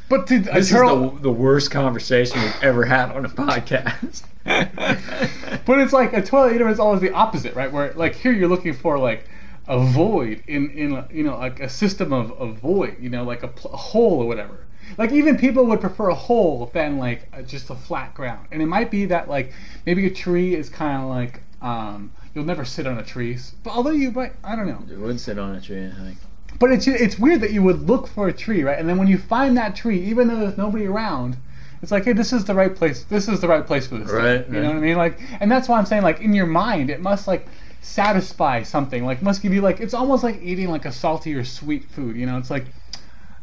but 0.10 0.28
to, 0.28 0.36
uh, 0.36 0.56
This 0.56 0.70
turtle, 0.70 1.06
is 1.06 1.14
the, 1.14 1.20
the 1.22 1.32
worst 1.32 1.72
conversation 1.72 2.42
we've 2.42 2.62
ever 2.62 2.84
had 2.84 3.10
on 3.12 3.24
a 3.24 3.30
podcast. 3.30 4.24
but 4.44 5.80
it's 5.80 5.94
like 5.94 6.12
a 6.12 6.22
toilet 6.22 6.56
eater 6.56 6.68
is 6.68 6.78
always 6.78 7.00
the 7.00 7.14
opposite, 7.14 7.56
right? 7.56 7.72
Where 7.72 7.94
like 7.94 8.16
here 8.16 8.34
you're 8.34 8.50
looking 8.50 8.74
for 8.74 9.00
like 9.00 9.30
a 9.70 9.80
void 9.80 10.44
in 10.48 10.72
in 10.72 11.06
you 11.10 11.24
know 11.24 11.38
like 11.38 11.62
a 11.62 11.70
system 11.70 12.12
of, 12.12 12.32
a 12.38 12.52
void 12.52 12.98
you 13.00 13.10
know 13.10 13.24
like 13.24 13.44
a, 13.44 13.48
pl- 13.48 13.72
a 13.72 13.78
hole 13.78 14.22
or 14.22 14.28
whatever 14.28 14.58
like 14.98 15.12
even 15.12 15.38
people 15.38 15.66
would 15.66 15.82
prefer 15.82 16.10
a 16.10 16.16
hole 16.16 16.70
than 16.74 16.98
like 16.98 17.28
a, 17.34 17.42
just 17.44 17.70
a 17.70 17.76
flat 17.76 18.14
ground 18.14 18.46
and 18.52 18.62
it 18.62 18.66
might 18.68 18.90
be 18.92 19.06
that 19.06 19.28
like 19.30 19.52
maybe 19.86 20.06
a 20.06 20.10
tree 20.10 20.56
is 20.56 20.70
kind 20.70 21.02
of 21.04 21.10
like 21.10 21.42
um 21.62 22.12
you'll 22.34 22.46
never 22.46 22.66
sit 22.66 22.86
on 22.86 22.98
a 23.00 23.04
tree 23.04 23.38
but 23.64 23.72
although 23.72 23.92
you 23.92 24.12
might 24.12 24.34
i 24.44 24.56
don't 24.56 24.68
know 24.68 24.82
It 24.92 25.00
would 25.00 25.20
sit 25.20 25.38
on 25.40 25.56
a 25.56 25.62
tree, 25.62 25.86
I 25.88 25.92
think. 26.04 26.18
but 26.60 26.72
it's 26.72 26.88
it's 26.88 27.18
weird 27.18 27.42
that 27.42 27.52
you 27.52 27.64
would 27.64 27.82
look 27.88 28.08
for 28.08 28.28
a 28.28 28.34
tree, 28.34 28.64
right? 28.64 28.78
And 28.80 28.88
then 28.88 28.98
when 28.98 29.08
you 29.08 29.18
find 29.18 29.58
that 29.58 29.76
tree, 29.76 30.00
even 30.02 30.28
though 30.28 30.40
there's 30.40 30.58
nobody 30.58 30.86
around, 30.86 31.36
it's 31.82 31.92
like, 31.92 32.06
hey, 32.06 32.14
this 32.14 32.32
is 32.34 32.46
the 32.46 32.54
right 32.56 32.74
place. 32.74 33.04
This 33.04 33.28
is 33.28 33.42
the 33.42 33.48
right 33.48 33.66
place 33.68 33.88
for 33.88 33.98
this. 33.98 34.08
thing. 34.08 34.16
Right, 34.18 34.48
You 34.48 34.62
know 34.62 34.70
what 34.70 34.78
I 34.78 34.80
mean? 34.80 34.96
Like, 34.98 35.20
and 35.42 35.52
that's 35.52 35.68
why 35.68 35.78
I'm 35.78 35.86
saying, 35.86 36.04
like, 36.04 36.22
in 36.22 36.34
your 36.34 36.46
mind, 36.46 36.90
it 36.90 37.02
must 37.02 37.28
like 37.28 37.48
satisfy 37.82 38.64
something. 38.64 39.06
Like, 39.06 39.22
must 39.22 39.42
give 39.42 39.54
you 39.54 39.62
like, 39.62 39.80
it's 39.80 39.94
almost 39.94 40.24
like 40.24 40.42
eating 40.42 40.70
like 40.70 40.86
a 40.86 40.92
salty 40.92 41.34
or 41.36 41.44
sweet 41.44 41.86
food. 41.86 42.16
You 42.16 42.26
know, 42.26 42.38
it's 42.38 42.50
like. 42.52 42.66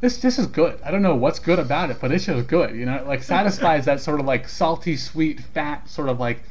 This, 0.03 0.19
this 0.19 0.37
is 0.37 0.49
good. 0.49 0.81
I 0.85 0.91
don't 0.91 1.01
know 1.01 1.15
what's 1.15 1.39
good 1.39 1.61
about 1.61 1.91
it, 1.91 1.99
but 2.01 2.11
it's 2.11 2.27
just 2.27 2.49
good. 2.49 2.75
You 2.75 2.87
know, 2.87 2.97
it 2.97 3.07
like 3.07 3.23
satisfies 3.37 3.85
that 3.85 4.01
sort 4.01 4.19
of 4.19 4.27
like 4.27 4.49
salty, 4.49 4.97
sweet, 4.97 5.41
fat 5.41 5.89
sort 5.89 6.09
of 6.09 6.19
like 6.19 6.43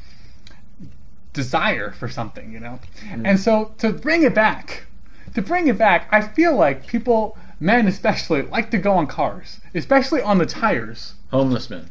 desire 1.34 1.90
for 1.90 2.08
something, 2.08 2.50
you 2.50 2.60
know? 2.60 2.80
Mm-hmm. 3.04 3.26
And 3.26 3.38
so 3.38 3.74
to 3.78 3.92
bring 3.92 4.22
it 4.22 4.34
back, 4.34 4.86
to 5.34 5.42
bring 5.42 5.68
it 5.68 5.76
back, 5.76 6.08
I 6.10 6.22
feel 6.22 6.56
like 6.56 6.86
people, 6.86 7.36
men 7.60 7.86
especially, 7.88 8.40
like 8.40 8.70
to 8.70 8.78
go 8.78 8.94
on 8.94 9.06
cars, 9.06 9.60
especially 9.74 10.22
on 10.22 10.38
the 10.38 10.46
tires. 10.46 11.12
Homeless 11.30 11.68
men. 11.68 11.90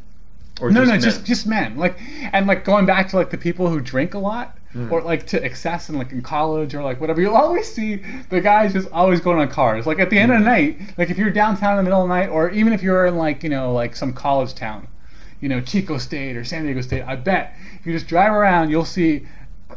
Or 0.60 0.68
No, 0.72 0.80
just 0.80 0.88
no, 0.88 0.92
men. 0.94 1.00
just 1.00 1.24
just 1.24 1.46
men. 1.46 1.76
Like 1.76 1.96
and 2.32 2.48
like 2.48 2.64
going 2.64 2.86
back 2.86 3.08
to 3.10 3.16
like 3.16 3.30
the 3.30 3.38
people 3.38 3.68
who 3.68 3.80
drink 3.80 4.14
a 4.14 4.18
lot. 4.18 4.58
Or 4.90 5.02
like 5.02 5.26
to 5.28 5.44
excess 5.44 5.90
in 5.90 5.98
like 5.98 6.12
in 6.12 6.22
college 6.22 6.74
or 6.74 6.82
like 6.82 7.00
whatever, 7.00 7.20
you'll 7.20 7.36
always 7.36 7.70
see 7.72 8.02
the 8.30 8.40
guys 8.40 8.72
just 8.72 8.90
always 8.90 9.20
going 9.20 9.38
on 9.38 9.48
cars. 9.48 9.86
Like 9.86 9.98
at 9.98 10.08
the 10.08 10.18
end 10.18 10.32
of 10.32 10.38
the 10.38 10.44
night, 10.44 10.80
like 10.96 11.10
if 11.10 11.18
you're 11.18 11.30
downtown 11.30 11.72
in 11.72 11.76
the 11.78 11.82
middle 11.82 12.02
of 12.02 12.08
the 12.08 12.14
night, 12.14 12.28
or 12.28 12.50
even 12.50 12.72
if 12.72 12.82
you're 12.82 13.04
in 13.06 13.16
like 13.16 13.42
you 13.42 13.50
know 13.50 13.72
like 13.72 13.94
some 13.94 14.12
college 14.14 14.54
town, 14.54 14.88
you 15.40 15.48
know 15.48 15.60
Chico 15.60 15.98
State 15.98 16.36
or 16.36 16.44
San 16.44 16.64
Diego 16.64 16.80
State, 16.80 17.02
I 17.02 17.16
bet 17.16 17.54
if 17.78 17.86
you 17.86 17.92
just 17.92 18.06
drive 18.06 18.32
around, 18.32 18.70
you'll 18.70 18.84
see 18.86 19.26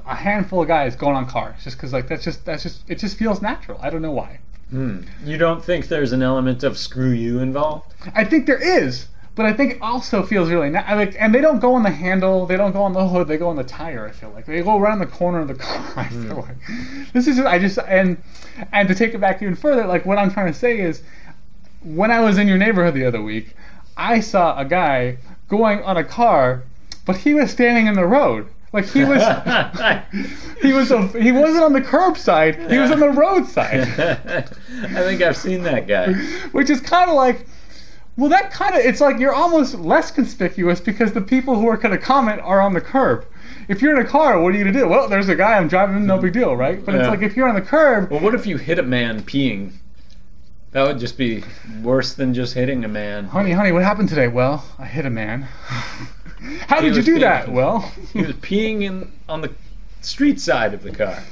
a 0.05 0.15
handful 0.15 0.61
of 0.61 0.67
guys 0.67 0.95
going 0.95 1.15
on 1.15 1.27
cars. 1.27 1.63
Just 1.63 1.75
because 1.77 1.91
like 1.91 2.07
that's 2.07 2.23
just 2.23 2.45
that's 2.45 2.63
just 2.63 2.89
it 2.89 2.99
just 2.99 3.17
feels 3.17 3.41
natural. 3.41 3.79
I 3.81 3.89
don't 3.89 4.01
know 4.01 4.11
why. 4.11 4.39
Hmm. 4.69 5.01
You 5.23 5.37
don't 5.37 5.63
think 5.63 5.87
there's 5.87 6.11
an 6.11 6.21
element 6.23 6.63
of 6.63 6.77
screw 6.77 7.11
you 7.11 7.39
involved? 7.39 7.93
I 8.15 8.23
think 8.23 8.45
there 8.45 8.61
is, 8.61 9.07
but 9.35 9.45
I 9.45 9.53
think 9.53 9.73
it 9.73 9.81
also 9.81 10.23
feels 10.23 10.49
really 10.49 10.69
na- 10.69 10.85
like, 10.95 11.15
and 11.19 11.35
they 11.35 11.41
don't 11.41 11.59
go 11.59 11.75
on 11.75 11.83
the 11.83 11.89
handle, 11.89 12.45
they 12.45 12.55
don't 12.55 12.71
go 12.71 12.83
on 12.83 12.93
the 12.93 13.07
hood, 13.07 13.27
they 13.27 13.37
go 13.37 13.49
on 13.49 13.57
the 13.57 13.63
tire. 13.65 14.07
I 14.07 14.11
feel 14.11 14.29
like 14.31 14.45
they 14.45 14.61
go 14.61 14.79
around 14.79 14.99
the 14.99 15.05
corner 15.05 15.39
of 15.39 15.49
the 15.49 15.55
car. 15.65 15.93
I 15.97 16.07
feel 16.07 16.41
hmm. 16.41 16.49
like 16.49 17.13
this 17.13 17.27
is 17.27 17.35
just, 17.35 17.47
I 17.47 17.59
just 17.59 17.77
and 17.87 18.17
and 18.71 18.87
to 18.87 18.95
take 18.95 19.13
it 19.13 19.19
back 19.19 19.41
even 19.41 19.55
further, 19.55 19.85
like 19.85 20.05
what 20.05 20.17
I'm 20.17 20.31
trying 20.31 20.51
to 20.51 20.57
say 20.57 20.79
is, 20.79 21.03
when 21.83 22.11
I 22.11 22.21
was 22.21 22.37
in 22.37 22.47
your 22.47 22.57
neighborhood 22.57 22.93
the 22.93 23.05
other 23.05 23.21
week, 23.21 23.55
I 23.97 24.21
saw 24.21 24.57
a 24.57 24.65
guy 24.65 25.17
going 25.49 25.83
on 25.83 25.97
a 25.97 26.03
car, 26.03 26.63
but 27.05 27.17
he 27.17 27.33
was 27.33 27.51
standing 27.51 27.87
in 27.87 27.95
the 27.95 28.05
road. 28.05 28.47
Like 28.71 28.85
he 28.87 29.05
was, 29.05 29.21
he 30.61 30.73
was, 30.73 30.91
a, 30.91 31.07
he 31.07 31.31
wasn't 31.31 31.63
on 31.63 31.73
the 31.73 31.81
curbside. 31.81 32.69
He 32.69 32.77
was 32.77 32.91
on 32.91 32.99
the 32.99 33.09
roadside. 33.09 33.81
I 33.99 35.01
think 35.01 35.21
I've 35.21 35.37
seen 35.37 35.63
that 35.63 35.87
guy. 35.87 36.13
which 36.51 36.69
is 36.69 36.81
kind 36.81 37.09
of 37.09 37.15
like 37.15 37.47
well 38.17 38.29
that 38.29 38.51
kind 38.51 38.75
of 38.75 38.81
it's 38.81 39.01
like 39.01 39.19
you're 39.19 39.33
almost 39.33 39.75
less 39.75 40.11
conspicuous 40.11 40.79
because 40.79 41.13
the 41.13 41.21
people 41.21 41.55
who 41.59 41.67
are 41.67 41.77
going 41.77 41.91
to 41.97 42.03
comment 42.03 42.39
are 42.41 42.61
on 42.61 42.73
the 42.73 42.81
curb. 42.81 43.25
If 43.67 43.81
you're 43.81 43.99
in 43.99 44.05
a 44.05 44.09
car 44.09 44.39
what 44.41 44.53
are 44.53 44.57
you 44.57 44.63
going 44.63 44.73
to 44.73 44.79
do? 44.79 44.87
Well 44.87 45.07
there's 45.09 45.29
a 45.29 45.35
guy 45.35 45.57
i'm 45.57 45.67
driving 45.67 46.05
no 46.05 46.17
big 46.17 46.33
deal 46.33 46.55
right? 46.55 46.83
But 46.85 46.95
it's 46.95 47.07
like 47.07 47.21
if 47.21 47.35
you're 47.35 47.47
on 47.47 47.55
the 47.55 47.61
curb 47.61 48.09
Well, 48.11 48.21
what 48.21 48.33
if 48.35 48.45
you 48.45 48.57
hit 48.57 48.79
a 48.79 48.83
man 48.83 49.21
peeing? 49.23 49.73
That 50.71 50.85
would 50.87 50.99
just 50.99 51.17
be 51.17 51.43
worse 51.81 52.13
than 52.13 52.33
just 52.33 52.53
hitting 52.53 52.83
a 52.83 52.87
man. 52.89 53.25
honey 53.25 53.51
honey 53.51 53.71
what 53.71 53.83
happened 53.83 54.09
today? 54.09 54.27
Well 54.27 54.65
i 54.79 54.85
hit 54.85 55.05
a 55.05 55.09
man. 55.09 55.41
How 56.67 56.79
He 56.81 56.89
did 56.89 56.97
you 56.97 57.01
do 57.03 57.11
being- 57.13 57.21
that? 57.21 57.49
Well 57.49 57.91
He 58.13 58.21
was 58.21 58.33
peeing 58.35 58.81
in 58.83 59.11
on 59.27 59.41
the 59.41 59.51
street 60.01 60.39
side 60.39 60.73
of 60.73 60.83
the 60.83 60.91
car. 60.91 61.23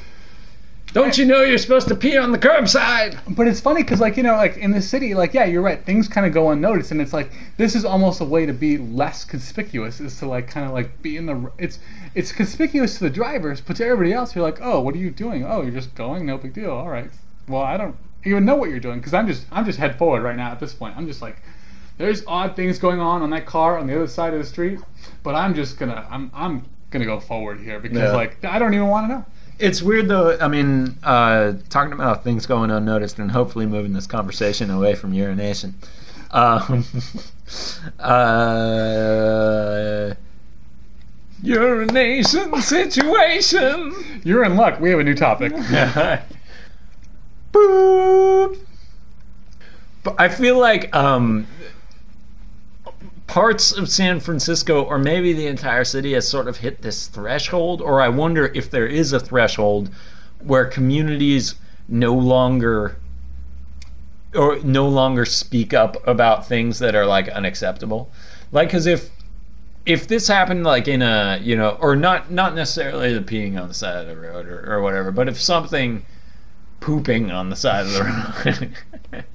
Don't 0.94 1.18
you 1.18 1.26
know 1.26 1.42
you're 1.42 1.58
supposed 1.58 1.88
to 1.88 1.96
pee 1.96 2.18
on 2.18 2.32
the 2.32 2.38
curbside? 2.38 3.18
But 3.36 3.48
it's 3.48 3.60
funny 3.60 3.82
because, 3.82 4.00
like, 4.00 4.16
you 4.16 4.22
know, 4.22 4.36
like 4.36 4.58
in 4.58 4.70
the 4.72 4.82
city, 4.82 5.16
like, 5.16 5.34
yeah, 5.34 5.46
you're 5.46 5.64
right. 5.64 5.84
Things 5.84 6.08
kind 6.08 6.28
of 6.28 6.34
go 6.34 6.52
unnoticed, 6.52 6.92
and 6.92 7.02
it's 7.02 7.14
like 7.14 7.32
this 7.58 7.74
is 7.76 7.84
almost 7.84 8.22
a 8.22 8.26
way 8.26 8.46
to 8.46 8.54
be 8.54 8.78
less 8.78 9.26
conspicuous, 9.26 10.00
is 10.00 10.18
to 10.20 10.28
like 10.28 10.48
kind 10.48 10.68
of 10.68 10.72
like 10.72 11.02
be 11.02 11.18
in 11.18 11.26
the. 11.26 11.52
It's 11.58 11.80
it's 12.14 12.32
conspicuous 12.32 13.00
to 13.00 13.06
the 13.06 13.10
drivers, 13.10 13.60
but 13.60 13.76
to 13.78 13.86
everybody 13.86 14.14
else, 14.14 14.36
you're 14.36 14.44
like, 14.44 14.60
oh, 14.62 14.82
what 14.82 14.94
are 14.94 15.00
you 15.00 15.10
doing? 15.10 15.44
Oh, 15.46 15.62
you're 15.64 15.72
just 15.72 15.96
going, 15.96 16.26
no 16.28 16.38
big 16.38 16.54
deal. 16.54 16.72
All 16.72 16.90
right. 16.90 17.10
Well, 17.48 17.64
I 17.64 17.76
don't 17.76 17.96
even 18.24 18.46
know 18.46 18.56
what 18.56 18.70
you're 18.70 18.80
doing 18.80 19.00
because 19.00 19.16
I'm 19.16 19.28
just 19.28 19.46
I'm 19.52 19.66
just 19.66 19.80
head 19.80 19.98
forward 19.98 20.22
right 20.22 20.38
now 20.38 20.52
at 20.52 20.60
this 20.60 20.74
point. 20.76 20.96
I'm 20.96 21.08
just 21.08 21.24
like, 21.24 21.38
there's 21.98 22.24
odd 22.28 22.56
things 22.56 22.78
going 22.78 23.00
on 23.00 23.24
on 23.24 23.32
that 23.32 23.48
car 23.48 23.80
on 23.80 23.88
the 23.88 23.96
other 23.96 24.08
side 24.08 24.34
of 24.34 24.40
the 24.40 24.46
street, 24.46 24.80
but 25.24 25.34
I'm 25.34 25.56
just 25.56 25.80
gonna 25.80 26.08
I'm 26.10 26.30
I'm 26.36 26.66
gonna 26.92 27.06
go 27.06 27.20
forward 27.20 27.60
here 27.62 27.80
because 27.80 27.98
Yeah. 27.98 28.12
like 28.12 28.46
I 28.46 28.60
don't 28.60 28.76
even 28.76 28.88
want 28.90 29.10
to 29.10 29.16
know. 29.16 29.26
It's 29.64 29.82
weird 29.82 30.10
though. 30.10 30.38
I 30.42 30.50
mean, 30.50 30.98
uh, 31.04 31.54
talking 31.70 31.94
about 31.94 32.26
things 32.26 32.46
going 32.46 32.70
unnoticed 32.70 33.18
and 33.18 33.32
hopefully 33.32 33.66
moving 33.66 33.94
this 33.94 34.06
conversation 34.06 34.70
away 34.70 34.94
from 34.94 35.14
urination. 35.14 35.74
Um, 36.32 36.84
uh, 38.00 40.14
urination 41.42 42.62
situation. 42.62 44.22
You're 44.26 44.44
in 44.44 44.58
luck. 44.58 44.82
We 44.82 44.90
have 44.90 45.00
a 45.00 45.04
new 45.06 45.16
topic. 45.16 45.54
Boop. 47.54 48.58
But 50.04 50.20
I 50.20 50.28
feel 50.28 50.60
like 50.60 50.94
um, 50.94 51.48
parts 53.34 53.72
of 53.72 53.90
San 53.90 54.20
Francisco, 54.20 54.84
or 54.84 55.00
maybe 55.00 55.34
the 55.34 55.48
entire 55.48 55.84
city, 55.84 56.14
has 56.14 56.28
sort 56.28 56.48
of 56.48 56.58
hit 56.58 56.84
this 56.84 57.08
threshold, 57.08 57.82
or 57.82 58.00
I 58.00 58.08
wonder 58.08 58.52
if 58.54 58.70
there 58.70 58.86
is 58.86 59.12
a 59.12 59.20
threshold 59.20 59.90
where 60.44 60.66
communities 60.66 61.56
no 61.88 62.14
longer 62.14 62.96
or 64.36 64.60
no 64.60 64.88
longer 64.88 65.26
speak 65.26 65.74
up 65.74 65.98
about 66.08 66.48
things 66.48 66.78
that 66.78 66.94
are 66.94 67.08
like 67.08 67.28
unacceptable. 67.28 68.12
Like, 68.52 68.68
because 68.68 68.86
if 68.86 69.10
if 69.84 70.08
this 70.08 70.28
happened 70.28 70.64
like 70.64 70.88
in 70.88 71.02
a 71.02 71.40
you 71.42 71.56
know 71.56 71.76
or 71.82 71.96
not 71.96 72.30
not 72.32 72.54
necessarily 72.54 73.18
the 73.18 73.22
peeing 73.22 73.60
on 73.60 73.68
the 73.68 73.74
side 73.74 73.96
of 73.96 74.06
the 74.06 74.16
road 74.16 74.46
or, 74.46 74.76
or 74.76 74.82
whatever 74.84 75.12
but 75.12 75.28
if 75.28 75.42
something 75.42 76.06
pooping 76.82 77.32
on 77.32 77.50
the 77.50 77.56
side 77.56 77.88
of 77.88 77.92
the 77.92 78.70
road 79.12 79.26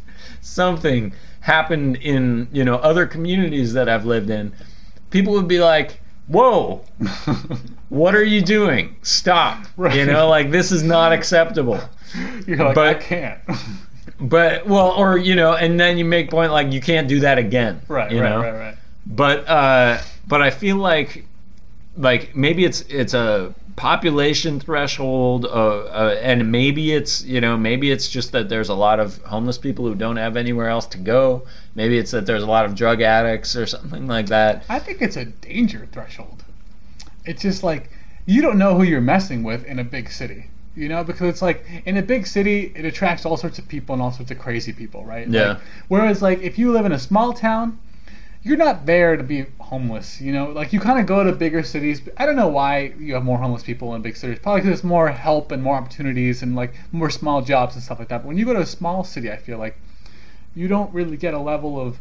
something 0.40 1.12
happened 1.48 1.96
in 1.96 2.46
you 2.52 2.62
know 2.68 2.76
other 2.90 3.06
communities 3.06 3.72
that 3.72 3.88
i've 3.88 4.04
lived 4.04 4.28
in 4.38 4.52
people 5.10 5.32
would 5.32 5.48
be 5.48 5.60
like 5.60 6.00
whoa 6.26 6.84
what 7.88 8.14
are 8.14 8.24
you 8.34 8.42
doing 8.42 8.94
stop 9.02 9.64
you 9.94 10.04
know 10.04 10.28
like 10.28 10.50
this 10.50 10.70
is 10.70 10.82
not 10.82 11.10
acceptable 11.12 11.80
You're 12.46 12.56
like, 12.58 12.74
But- 12.74 12.96
I 12.96 12.98
can't. 13.12 13.40
but 14.20 14.66
well 14.66 14.90
or 14.92 15.16
you 15.16 15.34
know 15.36 15.54
and 15.54 15.78
then 15.80 15.96
you 15.96 16.04
make 16.04 16.28
point 16.30 16.50
like 16.52 16.72
you 16.72 16.80
can't 16.80 17.06
do 17.08 17.20
that 17.20 17.38
again 17.38 17.80
right, 17.88 18.10
you 18.10 18.20
right, 18.20 18.30
know? 18.30 18.40
right, 18.42 18.58
right. 18.64 18.76
but 19.06 19.48
uh 19.48 19.98
but 20.26 20.42
i 20.42 20.50
feel 20.50 20.76
like 20.76 21.24
like 21.96 22.34
maybe 22.34 22.64
it's 22.64 22.80
it's 22.88 23.14
a 23.14 23.54
population 23.78 24.60
threshold 24.60 25.44
uh, 25.46 25.48
uh, 25.48 26.18
and 26.20 26.50
maybe 26.50 26.92
it's 26.92 27.24
you 27.24 27.40
know 27.40 27.56
maybe 27.56 27.90
it's 27.90 28.08
just 28.08 28.32
that 28.32 28.48
there's 28.48 28.68
a 28.68 28.74
lot 28.74 28.98
of 29.00 29.18
homeless 29.22 29.56
people 29.56 29.86
who 29.86 29.94
don't 29.94 30.16
have 30.16 30.36
anywhere 30.36 30.68
else 30.68 30.86
to 30.86 30.98
go 30.98 31.46
maybe 31.74 31.96
it's 31.96 32.10
that 32.10 32.26
there's 32.26 32.42
a 32.42 32.46
lot 32.46 32.64
of 32.64 32.74
drug 32.74 33.00
addicts 33.00 33.54
or 33.56 33.66
something 33.66 34.06
like 34.06 34.26
that 34.26 34.64
I 34.68 34.78
think 34.78 35.00
it's 35.00 35.16
a 35.16 35.24
danger 35.24 35.88
threshold. 35.92 36.44
It's 37.24 37.42
just 37.42 37.62
like 37.62 37.90
you 38.26 38.42
don't 38.42 38.58
know 38.58 38.76
who 38.76 38.82
you're 38.82 39.00
messing 39.00 39.42
with 39.42 39.64
in 39.64 39.78
a 39.78 39.84
big 39.84 40.10
city. 40.10 40.50
You 40.76 40.88
know, 40.88 41.02
because 41.02 41.28
it's 41.28 41.42
like 41.42 41.64
in 41.86 41.96
a 41.96 42.02
big 42.02 42.26
city, 42.26 42.72
it 42.76 42.84
attracts 42.84 43.26
all 43.26 43.36
sorts 43.36 43.58
of 43.58 43.66
people 43.66 43.94
and 43.94 44.02
all 44.02 44.12
sorts 44.12 44.30
of 44.30 44.38
crazy 44.38 44.72
people, 44.72 45.04
right? 45.04 45.26
Yeah. 45.26 45.48
Like, 45.48 45.58
whereas, 45.88 46.22
like, 46.22 46.40
if 46.40 46.56
you 46.56 46.70
live 46.70 46.86
in 46.86 46.92
a 46.92 46.98
small 47.00 47.32
town, 47.32 47.80
you're 48.48 48.56
not 48.56 48.86
there 48.86 49.16
to 49.16 49.22
be 49.22 49.44
homeless. 49.60 50.20
You 50.20 50.32
know, 50.32 50.46
like 50.50 50.72
you 50.72 50.80
kind 50.80 50.98
of 50.98 51.04
go 51.06 51.22
to 51.22 51.32
bigger 51.32 51.62
cities. 51.62 52.00
I 52.16 52.24
don't 52.24 52.36
know 52.36 52.48
why 52.48 52.94
you 52.98 53.12
have 53.14 53.22
more 53.22 53.36
homeless 53.36 53.62
people 53.62 53.94
in 53.94 54.00
big 54.00 54.16
cities. 54.16 54.38
Probably 54.42 54.62
because 54.62 54.80
there's 54.80 54.84
more 54.84 55.10
help 55.10 55.52
and 55.52 55.62
more 55.62 55.76
opportunities 55.76 56.42
and 56.42 56.56
like 56.56 56.74
more 56.90 57.10
small 57.10 57.42
jobs 57.42 57.74
and 57.74 57.84
stuff 57.84 57.98
like 57.98 58.08
that. 58.08 58.22
But 58.22 58.28
when 58.28 58.38
you 58.38 58.46
go 58.46 58.54
to 58.54 58.60
a 58.60 58.66
small 58.66 59.04
city, 59.04 59.30
I 59.30 59.36
feel 59.36 59.58
like 59.58 59.78
you 60.54 60.66
don't 60.66 60.92
really 60.94 61.18
get 61.18 61.34
a 61.34 61.38
level 61.38 61.78
of 61.78 61.98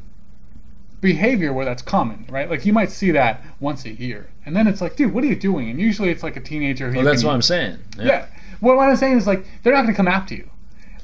behavior 1.01 1.51
where 1.51 1.65
that's 1.65 1.81
common, 1.81 2.25
right? 2.29 2.49
Like 2.49 2.65
you 2.65 2.71
might 2.71 2.91
see 2.91 3.12
that 3.12 3.43
once 3.60 3.83
a 3.86 3.91
year, 3.91 4.29
and 4.45 4.55
then 4.55 4.65
it's 4.67 4.79
like, 4.81 4.95
dude, 4.95 5.13
what 5.13 5.23
are 5.23 5.27
you 5.27 5.36
doing? 5.36 5.69
And 5.69 5.79
usually 5.79 6.10
it's 6.10 6.23
like 6.23 6.38
a 6.38 6.41
teenager. 6.41 6.89
Who 6.89 6.95
well 6.95 7.05
that's 7.05 7.21
can- 7.21 7.27
what 7.27 7.33
i'm 7.33 7.41
saying 7.41 7.77
Yeah. 7.99 8.27
Well, 8.62 8.77
what 8.77 8.89
I'm 8.89 8.95
saying 8.95 9.17
is 9.17 9.27
like 9.27 9.45
they're 9.62 9.73
not 9.73 9.81
going 9.83 9.93
to 9.93 9.97
come 9.97 10.07
after 10.07 10.33
you. 10.33 10.49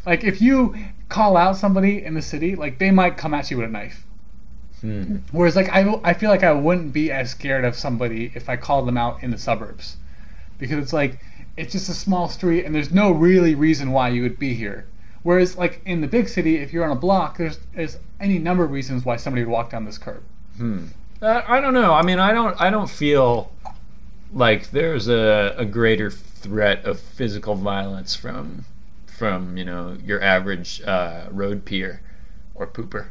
Like 0.06 0.24
if 0.24 0.42
you 0.42 0.76
call 1.10 1.38
out 1.38 1.58
somebody 1.58 2.04
in 2.04 2.14
the 2.14 2.22
city, 2.22 2.56
like 2.56 2.80
they 2.80 2.90
might 2.92 3.18
come 3.18 3.34
at 3.34 3.52
you 3.52 3.58
with 3.58 3.68
a 3.68 3.72
knife. 3.72 4.06
Hmm. 4.84 5.18
Whereas 5.32 5.56
like 5.56 5.70
I, 5.70 6.00
I 6.04 6.14
feel 6.14 6.30
like 6.30 6.44
I 6.44 6.52
wouldn't 6.52 6.92
be 6.92 7.10
as 7.10 7.32
scared 7.32 7.64
of 7.64 7.74
somebody 7.74 8.34
if 8.36 8.50
I 8.50 8.58
called 8.58 8.86
them 8.86 8.98
out 8.98 9.24
in 9.24 9.32
the 9.32 9.38
suburbs, 9.38 9.96
because 10.60 10.78
it's 10.78 10.92
like 10.92 11.20
it's 11.56 11.72
just 11.72 11.88
a 11.88 11.94
small 11.94 12.28
street 12.28 12.66
and 12.66 12.76
there's 12.76 12.92
no 12.92 13.12
really 13.12 13.56
reason 13.56 13.92
why 13.92 14.10
you 14.10 14.22
would 14.24 14.38
be 14.38 14.54
here. 14.54 14.86
Whereas 15.24 15.58
like 15.58 15.82
in 15.86 16.02
the 16.02 16.08
big 16.08 16.28
city, 16.28 16.58
if 16.58 16.74
you're 16.74 16.84
on 16.84 16.92
a 16.92 17.00
block, 17.00 17.38
there's 17.38 17.60
there's 17.74 17.98
any 18.20 18.40
number 18.40 18.66
of 18.66 18.72
reasons 18.72 19.06
why 19.06 19.16
somebody 19.16 19.46
would 19.46 19.52
walk 19.52 19.70
down 19.70 19.86
this 19.86 19.98
curb. 19.98 20.22
Hmm. 20.58 20.88
Uh, 21.22 21.42
I 21.48 21.62
don't 21.62 21.74
know. 21.74 21.94
I 21.94 22.02
mean, 22.02 22.20
I 22.20 22.34
don't. 22.34 22.60
I 22.60 22.70
don't 22.70 22.90
feel 22.90 23.54
like 24.34 24.72
there's 24.72 25.08
a, 25.08 25.56
a 25.58 25.64
greater 25.64 26.12
threat 26.12 26.84
of 26.84 27.00
physical 27.00 27.56
violence 27.56 28.16
from 28.16 28.66
from 29.06 29.56
you 29.56 29.64
know 29.64 29.96
your 30.04 30.22
average 30.22 30.82
uh, 30.82 31.28
road 31.32 31.64
peer 31.64 32.02
or 32.54 32.68
pooper. 32.68 33.08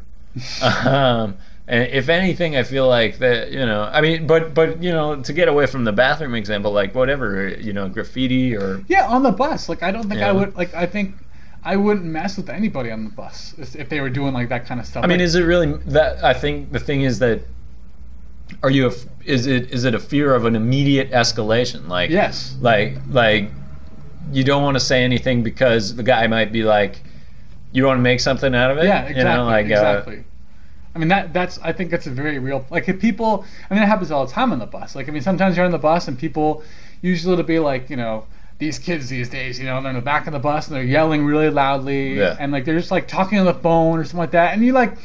um, 0.86 1.38
if 1.72 2.08
anything, 2.08 2.56
I 2.56 2.62
feel 2.62 2.88
like 2.88 3.18
that 3.18 3.50
you 3.50 3.64
know. 3.64 3.84
I 3.84 4.00
mean, 4.00 4.26
but 4.26 4.54
but 4.54 4.82
you 4.82 4.92
know, 4.92 5.20
to 5.22 5.32
get 5.32 5.48
away 5.48 5.66
from 5.66 5.84
the 5.84 5.92
bathroom 5.92 6.34
example, 6.34 6.72
like 6.72 6.94
whatever 6.94 7.48
you 7.48 7.72
know, 7.72 7.88
graffiti 7.88 8.56
or 8.56 8.84
Yeah, 8.88 9.06
on 9.06 9.22
the 9.22 9.32
bus. 9.32 9.68
Like 9.68 9.82
I 9.82 9.90
don't 9.90 10.08
think 10.08 10.20
I 10.20 10.32
would 10.32 10.54
like 10.54 10.74
I 10.74 10.86
think 10.86 11.14
I 11.64 11.76
wouldn't 11.76 12.04
mess 12.04 12.36
with 12.36 12.50
anybody 12.50 12.90
on 12.90 13.04
the 13.04 13.10
bus 13.10 13.54
if 13.58 13.88
they 13.88 14.00
were 14.00 14.10
doing 14.10 14.34
like 14.34 14.48
that 14.48 14.66
kind 14.66 14.80
of 14.80 14.86
stuff. 14.86 15.04
I 15.04 15.06
mean, 15.06 15.18
Like, 15.18 15.24
is 15.24 15.34
it 15.34 15.42
really 15.42 15.72
that? 15.86 16.22
I 16.24 16.34
think 16.34 16.72
the 16.72 16.80
thing 16.80 17.02
is 17.02 17.18
that 17.20 17.40
are 18.62 18.70
you? 18.70 18.88
A, 18.88 18.92
is 19.24 19.46
it 19.46 19.70
is 19.70 19.84
it 19.84 19.94
a 19.94 19.98
fear 19.98 20.34
of 20.34 20.44
an 20.44 20.56
immediate 20.56 21.10
escalation? 21.10 21.88
Like 21.88 22.10
yes. 22.10 22.56
like 22.60 22.98
like 23.08 23.50
you 24.30 24.44
don't 24.44 24.62
want 24.62 24.76
to 24.76 24.80
say 24.80 25.02
anything 25.04 25.42
because 25.42 25.94
the 25.94 26.02
guy 26.02 26.26
might 26.26 26.52
be 26.52 26.62
like, 26.64 27.02
you 27.72 27.84
want 27.84 27.98
to 27.98 28.02
make 28.02 28.20
something 28.20 28.54
out 28.54 28.70
of 28.70 28.78
it. 28.78 28.84
Yeah, 28.84 29.04
exactly. 29.04 29.18
You 29.18 29.24
know, 29.24 29.44
like 29.44 29.66
uh, 29.66 29.68
exactly. 29.68 30.24
I 30.94 30.98
mean 30.98 31.08
that 31.08 31.32
that's 31.32 31.58
I 31.62 31.72
think 31.72 31.90
that's 31.90 32.06
a 32.06 32.10
very 32.10 32.38
real 32.38 32.64
like 32.70 32.88
if 32.88 33.00
people 33.00 33.44
I 33.70 33.74
mean 33.74 33.82
it 33.82 33.86
happens 33.86 34.10
all 34.10 34.26
the 34.26 34.32
time 34.32 34.52
on 34.52 34.58
the 34.58 34.66
bus. 34.66 34.94
Like 34.94 35.08
I 35.08 35.12
mean 35.12 35.22
sometimes 35.22 35.56
you're 35.56 35.64
on 35.64 35.72
the 35.72 35.78
bus 35.78 36.08
and 36.08 36.18
people 36.18 36.62
usually 37.00 37.32
it'll 37.32 37.44
be 37.44 37.58
like, 37.58 37.88
you 37.90 37.96
know, 37.96 38.26
these 38.58 38.78
kids 38.78 39.08
these 39.08 39.28
days, 39.28 39.58
you 39.58 39.64
know, 39.64 39.80
they're 39.80 39.90
in 39.90 39.96
the 39.96 40.02
back 40.02 40.26
of 40.26 40.32
the 40.32 40.38
bus 40.38 40.68
and 40.68 40.76
they're 40.76 40.84
yelling 40.84 41.24
really 41.24 41.50
loudly 41.50 42.18
Yeah. 42.18 42.36
and 42.38 42.52
like 42.52 42.64
they're 42.64 42.78
just 42.78 42.90
like 42.90 43.08
talking 43.08 43.38
on 43.38 43.46
the 43.46 43.54
phone 43.54 43.98
or 43.98 44.04
something 44.04 44.18
like 44.20 44.30
that 44.32 44.52
and 44.54 44.64
you 44.64 44.72
like 44.72 44.96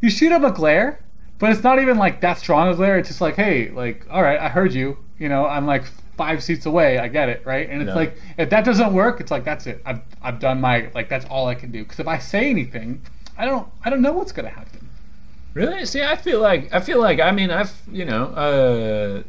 you 0.00 0.10
shoot 0.10 0.28
them 0.28 0.44
a 0.44 0.50
glare, 0.52 1.00
but 1.38 1.50
it's 1.50 1.62
not 1.62 1.78
even 1.80 1.98
like 1.98 2.20
that 2.20 2.38
strong 2.38 2.68
a 2.68 2.74
glare, 2.74 2.98
it's 2.98 3.08
just 3.08 3.20
like, 3.22 3.36
hey, 3.36 3.70
like, 3.70 4.06
all 4.10 4.22
right, 4.22 4.38
I 4.38 4.48
heard 4.50 4.72
you, 4.74 4.98
you 5.18 5.28
know, 5.30 5.46
I'm 5.46 5.66
like 5.66 5.84
five 6.16 6.44
seats 6.44 6.66
away, 6.66 6.98
I 6.98 7.08
get 7.08 7.28
it, 7.28 7.42
right? 7.44 7.68
And 7.68 7.82
it's 7.82 7.88
Yeah. 7.88 7.94
like 7.96 8.16
if 8.38 8.50
that 8.50 8.64
doesn't 8.64 8.92
work, 8.92 9.20
it's 9.20 9.30
like 9.32 9.44
that's 9.44 9.66
it. 9.66 9.82
I've 9.84 10.00
I've 10.22 10.38
done 10.38 10.60
my 10.60 10.88
like 10.94 11.08
that's 11.08 11.24
all 11.26 11.48
I 11.48 11.54
can 11.56 11.70
do. 11.72 11.82
Because 11.82 11.98
if 12.00 12.06
I 12.06 12.18
say 12.18 12.50
anything, 12.50 13.00
I 13.36 13.46
don't 13.46 13.66
I 13.84 13.90
don't 13.90 14.00
know 14.02 14.12
what's 14.12 14.30
gonna 14.32 14.48
happen. 14.48 14.83
Really? 15.54 15.86
See, 15.86 16.02
I 16.02 16.16
feel 16.16 16.40
like 16.40 16.72
I 16.74 16.80
feel 16.80 17.00
like 17.00 17.20
I 17.20 17.30
mean 17.30 17.50
I've 17.50 17.72
you 17.90 18.04
know 18.04 18.26
uh, 18.26 19.22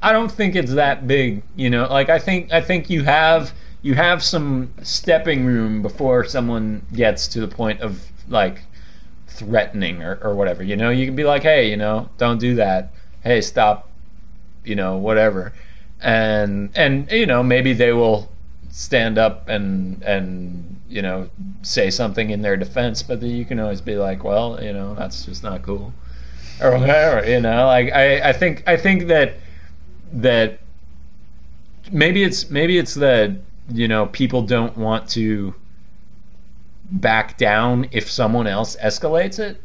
I 0.00 0.12
don't 0.12 0.30
think 0.30 0.54
it's 0.54 0.74
that 0.74 1.06
big. 1.06 1.42
You 1.56 1.68
know, 1.68 1.86
like 1.88 2.08
I 2.08 2.18
think 2.20 2.52
I 2.52 2.60
think 2.60 2.88
you 2.88 3.02
have 3.02 3.52
you 3.82 3.94
have 3.94 4.22
some 4.22 4.72
stepping 4.82 5.44
room 5.44 5.82
before 5.82 6.24
someone 6.24 6.86
gets 6.92 7.26
to 7.28 7.40
the 7.40 7.48
point 7.48 7.80
of 7.80 8.06
like 8.28 8.62
threatening 9.26 10.02
or, 10.02 10.18
or 10.22 10.34
whatever. 10.36 10.62
You 10.62 10.76
know, 10.76 10.90
you 10.90 11.06
can 11.06 11.16
be 11.16 11.24
like, 11.24 11.42
hey, 11.42 11.68
you 11.68 11.76
know, 11.76 12.08
don't 12.18 12.38
do 12.38 12.54
that. 12.56 12.92
Hey, 13.24 13.40
stop. 13.40 13.90
You 14.64 14.76
know, 14.76 14.96
whatever. 14.96 15.52
And 16.00 16.70
and 16.76 17.10
you 17.10 17.26
know 17.26 17.42
maybe 17.42 17.72
they 17.72 17.92
will 17.92 18.30
stand 18.70 19.18
up 19.18 19.48
and 19.48 20.02
and 20.04 20.80
you 20.92 21.02
know 21.02 21.28
say 21.62 21.90
something 21.90 22.30
in 22.30 22.42
their 22.42 22.56
defense 22.56 23.02
but 23.02 23.20
then 23.20 23.30
you 23.30 23.44
can 23.44 23.58
always 23.58 23.80
be 23.80 23.96
like 23.96 24.22
well 24.24 24.62
you 24.62 24.72
know 24.72 24.94
that's 24.94 25.24
just 25.24 25.42
not 25.42 25.62
cool. 25.62 25.92
Or 26.60 26.78
whatever 26.78 27.28
you 27.28 27.40
know 27.40 27.66
like 27.66 27.92
i 27.92 28.28
i 28.28 28.32
think 28.32 28.62
i 28.68 28.76
think 28.76 29.08
that 29.08 29.34
that 30.12 30.60
maybe 31.90 32.22
it's 32.22 32.50
maybe 32.50 32.78
it's 32.78 32.94
that 32.94 33.32
you 33.68 33.88
know 33.88 34.06
people 34.06 34.42
don't 34.42 34.76
want 34.76 35.08
to 35.10 35.54
back 36.90 37.38
down 37.38 37.88
if 37.90 38.08
someone 38.10 38.46
else 38.46 38.76
escalates 38.76 39.38
it 39.38 39.60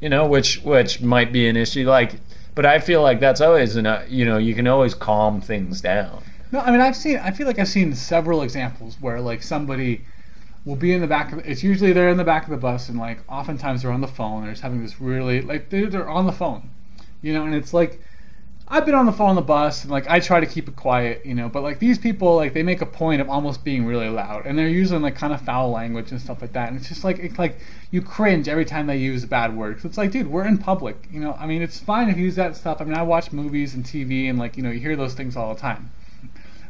you 0.00 0.08
know 0.08 0.26
which 0.26 0.62
which 0.62 1.00
might 1.00 1.32
be 1.32 1.48
an 1.48 1.56
issue. 1.56 1.88
Like 1.88 2.20
but 2.54 2.66
i 2.66 2.78
feel 2.78 3.02
like 3.02 3.20
that's 3.20 3.40
always 3.40 3.76
an 3.76 3.86
uh, 3.86 4.04
you 4.08 4.24
know 4.24 4.38
you 4.38 4.54
can 4.54 4.66
always 4.66 4.94
calm 4.94 5.40
things 5.40 5.80
down. 5.80 6.22
No, 6.52 6.60
I 6.60 6.70
mean 6.70 6.80
I've 6.80 6.96
seen 6.96 7.18
I 7.18 7.30
feel 7.30 7.46
like 7.46 7.58
I've 7.58 7.68
seen 7.68 7.94
several 7.94 8.42
examples 8.42 8.96
where 9.00 9.20
like 9.20 9.42
somebody 9.42 10.02
will 10.68 10.76
be 10.76 10.92
in 10.92 11.00
the 11.00 11.06
back 11.06 11.32
of 11.32 11.38
it's 11.46 11.62
usually 11.62 11.94
they're 11.94 12.10
in 12.10 12.18
the 12.18 12.24
back 12.24 12.44
of 12.44 12.50
the 12.50 12.56
bus 12.58 12.90
and 12.90 12.98
like 12.98 13.18
oftentimes 13.26 13.80
they're 13.80 13.90
on 13.90 14.02
the 14.02 14.06
phone 14.06 14.42
they're 14.42 14.52
just 14.52 14.62
having 14.62 14.82
this 14.82 15.00
really 15.00 15.40
like 15.40 15.70
they're, 15.70 15.86
they're 15.86 16.08
on 16.08 16.26
the 16.26 16.32
phone 16.32 16.68
you 17.22 17.32
know 17.32 17.44
and 17.44 17.54
it's 17.54 17.72
like 17.72 18.02
I've 18.70 18.84
been 18.84 18.94
on 18.94 19.06
the 19.06 19.12
phone 19.12 19.30
on 19.30 19.34
the 19.36 19.40
bus 19.40 19.84
and 19.84 19.90
like 19.90 20.06
I 20.10 20.20
try 20.20 20.40
to 20.40 20.46
keep 20.46 20.68
it 20.68 20.76
quiet 20.76 21.24
you 21.24 21.34
know 21.34 21.48
but 21.48 21.62
like 21.62 21.78
these 21.78 21.96
people 21.96 22.36
like 22.36 22.52
they 22.52 22.62
make 22.62 22.82
a 22.82 22.86
point 22.86 23.22
of 23.22 23.30
almost 23.30 23.64
being 23.64 23.86
really 23.86 24.10
loud 24.10 24.44
and 24.44 24.58
they're 24.58 24.68
using 24.68 25.00
like 25.00 25.16
kind 25.16 25.32
of 25.32 25.40
foul 25.40 25.70
language 25.70 26.10
and 26.10 26.20
stuff 26.20 26.42
like 26.42 26.52
that. 26.52 26.68
And 26.68 26.78
it's 26.78 26.86
just 26.90 27.02
like 27.02 27.18
it's 27.18 27.38
like 27.38 27.60
you 27.90 28.02
cringe 28.02 28.46
every 28.46 28.66
time 28.66 28.86
they 28.86 28.98
use 28.98 29.24
a 29.24 29.26
bad 29.26 29.56
word. 29.56 29.76
'Cause 29.76 29.86
it's 29.86 29.96
like 29.96 30.10
dude 30.10 30.26
we're 30.26 30.44
in 30.44 30.58
public 30.58 31.08
you 31.10 31.18
know 31.18 31.34
I 31.40 31.46
mean 31.46 31.62
it's 31.62 31.80
fine 31.80 32.10
if 32.10 32.18
you 32.18 32.24
use 32.24 32.36
that 32.36 32.56
stuff. 32.56 32.82
I 32.82 32.84
mean 32.84 32.94
I 32.94 33.02
watch 33.04 33.32
movies 33.32 33.74
and 33.74 33.86
TV 33.86 34.28
and 34.28 34.38
like 34.38 34.58
you 34.58 34.62
know 34.62 34.70
you 34.70 34.80
hear 34.80 34.96
those 34.96 35.14
things 35.14 35.34
all 35.34 35.54
the 35.54 35.60
time. 35.60 35.90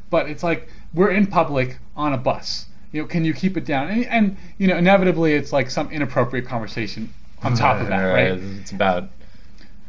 But 0.08 0.28
it's 0.30 0.44
like 0.44 0.68
we're 0.94 1.11
in 1.11 1.26
public 1.26 1.78
on 1.96 2.12
a 2.12 2.18
bus. 2.18 2.66
You 2.92 3.03
know, 3.03 3.07
can 3.09 3.24
you 3.24 3.35
keep 3.35 3.57
it 3.57 3.64
down? 3.64 3.88
And, 3.88 4.07
and 4.07 4.37
you 4.59 4.66
know, 4.66 4.77
inevitably, 4.77 5.35
it's 5.35 5.53
like 5.53 5.70
some 5.70 5.90
inappropriate 5.90 6.46
conversation 6.46 7.12
on 7.42 7.55
top 7.55 7.81
of 7.81 7.88
that, 7.88 8.05
right? 8.05 8.33
it's 8.61 8.70
about 8.72 9.09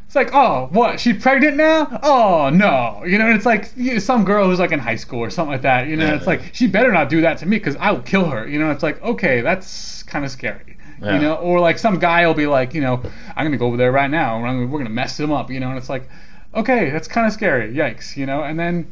It's 0.06 0.14
like, 0.14 0.30
oh, 0.34 0.68
what? 0.72 1.00
She's 1.00 1.20
pregnant 1.22 1.56
now? 1.56 1.98
Oh 2.02 2.50
no, 2.50 3.02
you 3.06 3.16
know, 3.18 3.26
and 3.26 3.36
it's 3.36 3.46
like 3.46 3.70
you 3.76 3.94
know, 3.94 3.98
some 4.00 4.24
girl 4.24 4.46
who's 4.48 4.58
like 4.58 4.72
in 4.72 4.78
high 4.80 4.96
school 4.96 5.20
or 5.20 5.30
something 5.30 5.52
like 5.52 5.62
that. 5.62 5.88
You 5.88 5.96
know, 5.96 6.14
it's 6.14 6.26
like 6.26 6.42
she 6.52 6.66
better 6.66 6.92
not 6.92 7.08
do 7.08 7.20
that 7.22 7.38
to 7.38 7.46
me 7.46 7.56
because 7.58 7.76
I 7.76 7.90
will 7.92 8.02
kill 8.02 8.26
her. 8.26 8.46
You 8.46 8.58
know, 8.58 8.70
it's 8.70 8.82
like 8.82 9.00
okay, 9.02 9.40
that's 9.40 10.02
kind 10.04 10.24
of 10.24 10.30
scary. 10.30 10.76
Yeah. 11.02 11.14
You 11.14 11.20
know, 11.22 11.34
or 11.36 11.60
like 11.60 11.78
some 11.78 11.98
guy 11.98 12.26
will 12.26 12.34
be 12.34 12.46
like, 12.46 12.74
you 12.74 12.82
know, 12.82 13.02
I'm 13.34 13.46
gonna 13.46 13.56
go 13.56 13.66
over 13.66 13.76
there 13.78 13.92
right 13.92 14.10
now. 14.10 14.38
gonna- 14.42 14.66
We're 14.66 14.78
gonna 14.78 14.90
mess 14.90 15.18
him 15.18 15.32
up. 15.32 15.50
You 15.50 15.58
know, 15.60 15.68
and 15.70 15.78
it's 15.78 15.88
like, 15.88 16.06
okay, 16.54 16.90
that's 16.90 17.08
kind 17.08 17.26
of 17.26 17.32
scary. 17.32 17.72
Yikes. 17.72 18.16
You 18.16 18.26
know, 18.26 18.42
and 18.42 18.58
then 18.60 18.86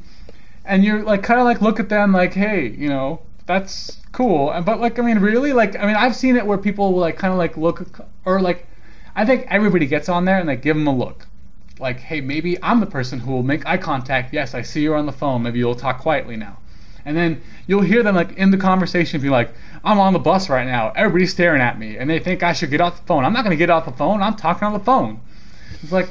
and 0.64 0.84
you're 0.84 1.02
like 1.02 1.22
kind 1.22 1.38
of 1.40 1.44
like 1.44 1.60
look 1.60 1.78
at 1.80 1.88
them 1.90 2.12
like 2.12 2.32
hey 2.34 2.68
you 2.68 2.88
know 2.88 3.20
that's 3.48 3.96
cool. 4.12 4.54
But 4.64 4.78
like 4.78 4.98
i 4.98 5.02
mean 5.02 5.18
really 5.18 5.52
like 5.52 5.74
i 5.76 5.86
mean 5.86 5.96
i've 5.96 6.14
seen 6.14 6.36
it 6.36 6.46
where 6.46 6.58
people 6.58 6.92
will 6.92 7.00
like 7.00 7.16
kind 7.16 7.32
of 7.32 7.38
like 7.38 7.56
look 7.56 7.82
or 8.26 8.40
like 8.40 8.66
i 9.16 9.24
think 9.24 9.46
everybody 9.48 9.86
gets 9.86 10.08
on 10.08 10.26
there 10.26 10.38
and 10.38 10.48
they 10.48 10.54
give 10.54 10.76
them 10.76 10.86
a 10.86 10.94
look. 10.94 11.26
Like 11.80 11.98
hey 11.98 12.20
maybe 12.20 12.62
i'm 12.62 12.78
the 12.78 12.86
person 12.86 13.18
who 13.18 13.32
will 13.32 13.42
make 13.42 13.66
eye 13.66 13.78
contact. 13.78 14.32
Yes 14.34 14.54
i 14.54 14.62
see 14.62 14.82
you're 14.82 14.96
on 14.96 15.06
the 15.06 15.12
phone. 15.12 15.42
Maybe 15.42 15.58
you'll 15.58 15.74
talk 15.74 15.98
quietly 15.98 16.36
now. 16.36 16.58
And 17.06 17.16
then 17.16 17.40
you'll 17.66 17.82
hear 17.82 18.02
them 18.02 18.14
like 18.14 18.36
in 18.36 18.50
the 18.50 18.58
conversation 18.58 19.20
be 19.20 19.30
like 19.30 19.50
i'm 19.82 19.98
on 19.98 20.12
the 20.12 20.18
bus 20.18 20.50
right 20.50 20.66
now. 20.66 20.92
Everybody's 20.94 21.32
staring 21.32 21.62
at 21.62 21.78
me 21.78 21.96
and 21.96 22.08
they 22.08 22.18
think 22.18 22.42
i 22.42 22.52
should 22.52 22.70
get 22.70 22.82
off 22.82 23.00
the 23.00 23.06
phone. 23.06 23.24
I'm 23.24 23.32
not 23.32 23.44
going 23.44 23.56
to 23.56 23.64
get 23.64 23.70
off 23.70 23.86
the 23.86 23.92
phone. 23.92 24.22
I'm 24.22 24.36
talking 24.36 24.66
on 24.66 24.74
the 24.74 24.84
phone. 24.90 25.20
It's 25.82 25.90
like 25.90 26.10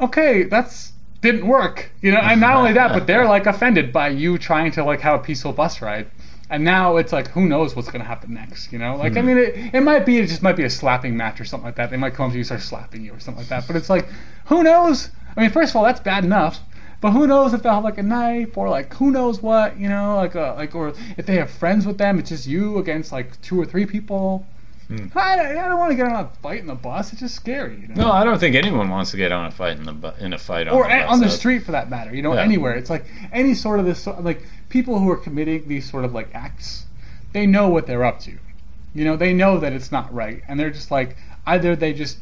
okay 0.00 0.42
that's 0.42 0.90
didn't 1.20 1.46
work. 1.46 1.92
You 2.02 2.10
know 2.10 2.18
and 2.18 2.40
not 2.40 2.56
only 2.56 2.72
that 2.72 2.92
but 2.92 3.06
they're 3.06 3.26
like 3.26 3.46
offended 3.46 3.92
by 3.92 4.08
you 4.08 4.38
trying 4.38 4.72
to 4.72 4.82
like 4.82 5.00
have 5.02 5.20
a 5.20 5.22
peaceful 5.22 5.52
bus 5.52 5.80
ride 5.80 6.10
and 6.50 6.64
now 6.64 6.96
it's 6.96 7.12
like 7.12 7.28
who 7.28 7.46
knows 7.46 7.74
what's 7.74 7.88
going 7.88 8.00
to 8.00 8.06
happen 8.06 8.34
next 8.34 8.72
you 8.72 8.78
know? 8.78 8.96
Like 8.96 9.16
i 9.16 9.20
hmm. 9.20 9.26
mean 9.28 9.38
it, 9.38 9.74
it 9.74 9.82
might 9.82 10.04
be 10.04 10.18
it 10.18 10.26
just 10.26 10.42
might 10.42 10.56
be 10.56 10.64
a 10.64 10.70
slapping 10.70 11.16
match 11.16 11.40
or 11.40 11.44
something 11.44 11.64
like 11.64 11.76
that. 11.76 11.90
They 11.90 11.96
might 11.96 12.14
come 12.14 12.26
up 12.26 12.32
to 12.32 12.36
you 12.36 12.40
and 12.40 12.46
start 12.46 12.60
slapping 12.60 13.04
you 13.04 13.12
or 13.12 13.20
something 13.20 13.40
like 13.40 13.48
that. 13.48 13.66
But 13.66 13.76
it's 13.76 13.90
like 13.90 14.06
who 14.46 14.62
knows? 14.62 15.10
I 15.36 15.40
mean 15.40 15.50
first 15.50 15.70
of 15.70 15.76
all 15.76 15.84
that's 15.84 16.00
bad 16.00 16.24
enough. 16.24 16.60
But 17.00 17.10
who 17.10 17.26
knows 17.26 17.52
if 17.52 17.62
they'll 17.62 17.74
have 17.74 17.84
like 17.84 17.98
a 17.98 18.02
knife 18.02 18.56
or 18.56 18.68
like 18.68 18.92
who 18.94 19.10
knows 19.10 19.42
what 19.42 19.78
you 19.78 19.88
know? 19.88 20.16
Like 20.16 20.34
a, 20.34 20.54
like 20.56 20.74
or 20.74 20.94
if 21.16 21.26
they 21.26 21.36
have 21.36 21.50
friends 21.50 21.86
with 21.86 21.98
them 21.98 22.18
it's 22.18 22.28
just 22.30 22.46
you 22.46 22.78
against 22.78 23.12
like 23.12 23.40
two 23.40 23.60
or 23.60 23.64
three 23.64 23.86
people 23.86 24.46
Hmm. 24.88 25.06
I, 25.16 25.40
I 25.40 25.68
don't 25.68 25.78
want 25.78 25.92
to 25.92 25.96
get 25.96 26.06
on 26.06 26.24
a 26.26 26.28
fight 26.42 26.60
in 26.60 26.66
the 26.66 26.74
bus 26.74 27.10
it's 27.10 27.20
just 27.20 27.34
scary 27.34 27.80
you 27.80 27.88
know? 27.88 28.02
no 28.04 28.12
i 28.12 28.22
don't 28.22 28.38
think 28.38 28.54
anyone 28.54 28.90
wants 28.90 29.12
to 29.12 29.16
get 29.16 29.32
on 29.32 29.46
a 29.46 29.50
fight 29.50 29.78
in 29.78 29.84
the 29.84 29.92
bu- 29.94 30.12
in 30.22 30.34
a 30.34 30.38
fight 30.38 30.68
on 30.68 30.74
or 30.74 30.84
the 30.84 31.02
a- 31.02 31.06
on 31.06 31.20
the 31.20 31.30
street 31.30 31.60
for 31.60 31.72
that 31.72 31.88
matter. 31.88 32.14
You 32.14 32.20
know, 32.20 32.34
Yeah. 32.34 32.42
anywhere. 32.42 32.74
It's 32.74 32.90
like 32.90 33.06
any 33.32 33.54
sort 33.54 33.80
of 33.80 33.86
this, 33.86 34.00
sort- 34.02 34.22
like 34.22 34.42
people 34.68 34.98
who 34.98 35.08
are 35.10 35.16
committing 35.16 35.66
these 35.68 35.90
sort 35.90 36.04
of 36.04 36.12
like 36.12 36.28
acts, 36.34 36.84
they 37.32 37.46
know 37.46 37.68
what 37.70 37.86
they're 37.86 38.04
up 38.04 38.20
to. 38.20 38.32
You 38.94 39.04
know, 39.06 39.16
they 39.16 39.32
know 39.32 39.58
that 39.58 39.72
it's 39.72 39.90
not 39.90 40.12
right, 40.12 40.42
and 40.48 40.60
they're 40.60 40.70
just 40.70 40.90
like 40.90 41.16
either 41.46 41.74
they 41.76 41.92
just 41.94 42.18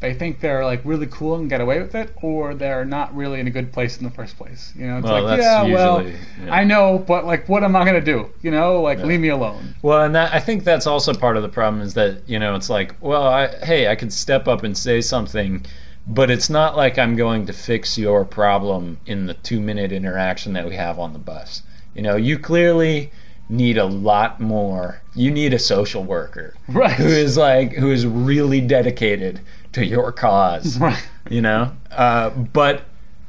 they 0.00 0.14
think 0.14 0.40
they're 0.40 0.64
like 0.64 0.80
really 0.84 1.06
cool 1.08 1.34
and 1.36 1.50
get 1.50 1.60
away 1.60 1.80
with 1.80 1.94
it, 1.94 2.14
or 2.22 2.54
they're 2.54 2.84
not 2.84 3.14
really 3.16 3.40
in 3.40 3.46
a 3.46 3.50
good 3.50 3.72
place 3.72 3.98
in 3.98 4.04
the 4.04 4.10
first 4.10 4.36
place. 4.36 4.72
You 4.76 4.86
know, 4.86 4.98
it's 4.98 5.04
Well, 5.04 5.24
like 5.24 5.38
yeah, 5.38 5.64
well, 5.64 6.02
yeah. 6.02 6.54
I 6.54 6.64
know, 6.64 6.98
but 6.98 7.24
like, 7.26 7.48
what 7.48 7.64
am 7.64 7.74
I 7.74 7.84
gonna 7.84 8.00
do? 8.00 8.30
You 8.42 8.50
know, 8.50 8.80
like 8.80 8.98
Yeah. 8.98 9.06
leave 9.06 9.20
me 9.20 9.28
alone. 9.28 9.74
Well, 9.82 10.02
and 10.04 10.14
that 10.14 10.32
I 10.32 10.40
think 10.40 10.64
that's 10.64 10.86
also 10.86 11.12
part 11.14 11.36
of 11.36 11.42
the 11.42 11.48
problem 11.48 11.82
is 11.82 11.94
that 11.94 12.28
you 12.28 12.38
know 12.38 12.54
it's 12.54 12.70
like, 12.70 12.94
well, 13.00 13.26
I, 13.26 13.48
hey, 13.64 13.88
I 13.88 13.96
could 13.96 14.12
step 14.12 14.46
up 14.46 14.62
and 14.62 14.76
say 14.76 15.00
something, 15.00 15.64
but 16.06 16.30
it's 16.30 16.48
not 16.48 16.76
like 16.76 16.96
I'm 16.98 17.16
going 17.16 17.46
to 17.46 17.52
fix 17.52 17.98
your 17.98 18.24
problem 18.24 18.98
in 19.06 19.26
the 19.26 19.34
two 19.34 19.60
minute 19.60 19.92
interaction 19.92 20.52
that 20.54 20.68
we 20.68 20.76
have 20.76 20.98
on 20.98 21.12
the 21.12 21.18
bus. 21.18 21.62
You 21.94 22.02
know, 22.02 22.16
you 22.16 22.38
clearly 22.38 23.10
need 23.48 23.78
a 23.78 23.84
lot 23.84 24.40
more. 24.40 25.02
You 25.14 25.30
need 25.30 25.54
a 25.54 25.58
social 25.58 26.04
worker 26.04 26.54
Right. 26.68 26.92
who 26.92 27.06
is 27.08 27.36
like 27.36 27.72
who 27.72 27.90
is 27.90 28.06
really 28.06 28.60
dedicated 28.60 29.40
to 29.72 29.84
your 29.84 30.12
cause. 30.12 30.78
You 31.30 31.42
know, 31.42 31.70
uh, 31.90 32.30
but 32.30 32.84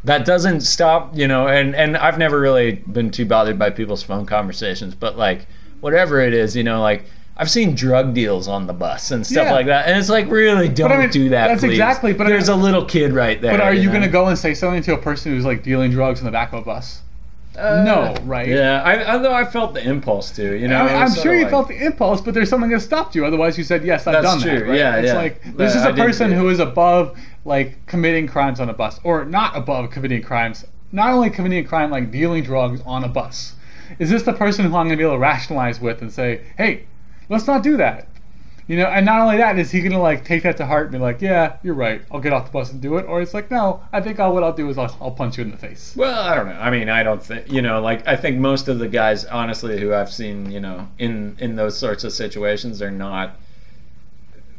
that 0.06 0.23
doesn't 0.23 0.62
stop, 0.62 1.17
you 1.17 1.28
know, 1.28 1.49
and 1.49 1.75
and 1.75 1.97
I've 1.97 2.17
never 2.17 2.39
really 2.39 2.75
been 2.93 3.12
too 3.12 3.25
bothered 3.25 3.60
by 3.60 3.71
people's 3.71 4.02
phone 4.02 4.25
conversations, 4.25 4.95
but 4.95 5.17
like 5.17 5.47
whatever 5.82 6.21
it 6.21 6.34
is, 6.34 6.56
you 6.56 6.63
know, 6.63 6.82
like 6.82 7.04
I've 7.36 7.49
seen 7.49 7.75
drug 7.75 8.13
deals 8.13 8.47
on 8.47 8.67
the 8.67 8.73
bus 8.73 9.12
and 9.12 9.28
stuff 9.28 9.47
Yeah. 9.47 9.52
like 9.54 9.65
that, 9.65 9.88
and 9.89 9.99
it's 9.99 10.08
like 10.08 10.30
really 10.30 10.69
don't 10.69 10.93
I 10.93 10.97
mean, 10.97 11.10
do 11.10 11.28
that. 11.28 11.49
that's 11.49 11.60
please. 11.60 11.71
exactly- 11.71 12.13
but 12.13 12.28
I 12.28 12.30
there's 12.30 12.47
mean- 12.49 12.60
a 12.60 12.63
little 12.63 12.86
kid 12.86 13.12
right 13.12 13.41
there. 13.41 13.52
But 13.52 13.60
are 13.60 13.73
you 13.73 13.88
know? 13.88 13.91
going 13.91 14.04
to 14.04 14.08
go 14.08 14.28
and 14.28 14.38
say 14.38 14.54
something 14.54 14.82
to 14.84 14.93
a 14.93 14.97
person 14.97 15.34
who's 15.34 15.43
like 15.43 15.62
dealing 15.62 15.91
drugs 15.91 16.19
in 16.21 16.25
the 16.25 16.32
back 16.32 16.54
of 16.54 16.60
a 16.60 16.62
bus? 16.63 17.02
Uh, 17.59 17.83
No, 17.83 18.15
right? 18.23 18.47
Yeah, 18.47 18.81
I, 18.83 19.13
although 19.13 19.33
I 19.33 19.43
felt 19.45 19.73
the 19.73 19.87
impulse 19.87 20.31
to, 20.31 20.55
you 20.57 20.67
know. 20.67 20.77
I 20.81 20.85
mean, 20.85 20.95
it 20.95 20.97
I'm 20.97 21.13
sure 21.13 21.33
you 21.33 21.41
like- 21.43 21.49
felt 21.51 21.67
the 21.67 21.85
impulse, 21.85 22.21
but 22.21 22.33
there's 22.33 22.49
something 22.49 22.69
that 22.71 22.79
stopped 22.81 23.15
you. 23.15 23.25
Otherwise, 23.25 23.57
you 23.57 23.63
said 23.63 23.83
yes, 23.83 24.07
I've 24.07 24.21
That's 24.23 24.25
done 24.25 24.41
true. 24.41 24.59
that. 24.59 24.65
Right? 24.67 24.77
Yeah, 24.77 24.95
it's 24.97 25.07
yeah. 25.07 25.13
like 25.15 25.43
this 25.43 25.53
But 25.55 25.65
is 25.67 25.75
I 25.77 25.89
a 25.89 25.91
didn't 25.93 26.05
person 26.07 26.31
who 26.31 26.49
is 26.49 26.59
above 26.59 27.17
like 27.45 27.85
committing 27.85 28.27
crimes 28.27 28.59
on 28.59 28.69
a 28.69 28.73
bus, 28.73 28.99
or 29.03 29.25
not 29.25 29.55
above 29.55 29.89
committing 29.91 30.21
crimes. 30.21 30.65
Not 30.91 31.11
only 31.11 31.29
committing 31.29 31.63
a 31.63 31.67
crime 31.67 31.91
like 31.91 32.11
dealing 32.11 32.43
drugs 32.43 32.81
on 32.85 33.03
a 33.03 33.07
bus. 33.07 33.53
Is 33.99 34.09
this 34.09 34.23
the 34.23 34.33
person 34.33 34.65
who 34.65 34.75
I'm 34.75 34.87
going 34.87 34.89
to 34.89 34.97
be 34.97 35.03
able 35.03 35.13
to 35.15 35.19
rationalize 35.19 35.79
with 35.79 36.01
and 36.01 36.11
say, 36.11 36.41
hey, 36.57 36.83
let's 37.29 37.47
not 37.47 37.63
do 37.63 37.77
that? 37.77 38.07
You 38.69 38.77
know, 38.77 38.86
and 38.86 39.03
not 39.03 39.19
only 39.19 39.38
that, 39.38 39.58
is 39.58 39.71
he 39.71 39.82
gonna 39.82 39.99
like 39.99 40.23
take 40.23 40.43
that 40.43 40.55
to 40.58 40.65
heart 40.67 40.84
and 40.84 40.91
be 40.91 40.99
like, 40.99 41.23
"Yeah, 41.23 41.53
you're 41.63 41.73
right. 41.73 42.03
I'll 42.12 42.19
get 42.19 42.34
off 42.34 42.45
the 42.45 42.51
bus 42.51 42.71
and 42.71 42.79
do 42.79 42.97
it," 42.97 43.05
or 43.08 43.19
it's 43.19 43.34
like, 43.34 43.49
"No, 43.49 43.82
I 43.91 43.99
think 43.99 44.19
I'll, 44.19 44.32
what 44.32 44.43
I'll 44.43 44.53
do 44.53 44.69
is 44.69 44.77
I'll, 44.77 44.95
I'll 45.01 45.10
punch 45.10 45.39
you 45.39 45.43
in 45.43 45.49
the 45.49 45.58
face." 45.58 45.95
Well, 45.97 46.21
I 46.21 46.36
don't 46.36 46.45
know. 46.45 46.53
I 46.53 46.69
mean, 46.69 46.88
I 46.88 47.01
don't 47.01 47.21
think 47.21 47.51
you 47.51 47.63
know. 47.63 47.82
Like, 47.82 48.08
I 48.08 48.15
think 48.15 48.38
most 48.38 48.67
of 48.67 48.77
the 48.77 48.88
guys, 48.88 49.25
honestly, 49.25 49.79
who 49.82 49.91
I've 49.91 50.12
seen, 50.12 50.51
you 50.51 50.60
know, 50.60 50.88
in 50.99 51.36
in 51.39 51.55
those 51.55 51.75
sorts 51.79 52.03
of 52.03 52.13
situations, 52.13 52.77
they're 52.77 52.91
not. 52.91 53.38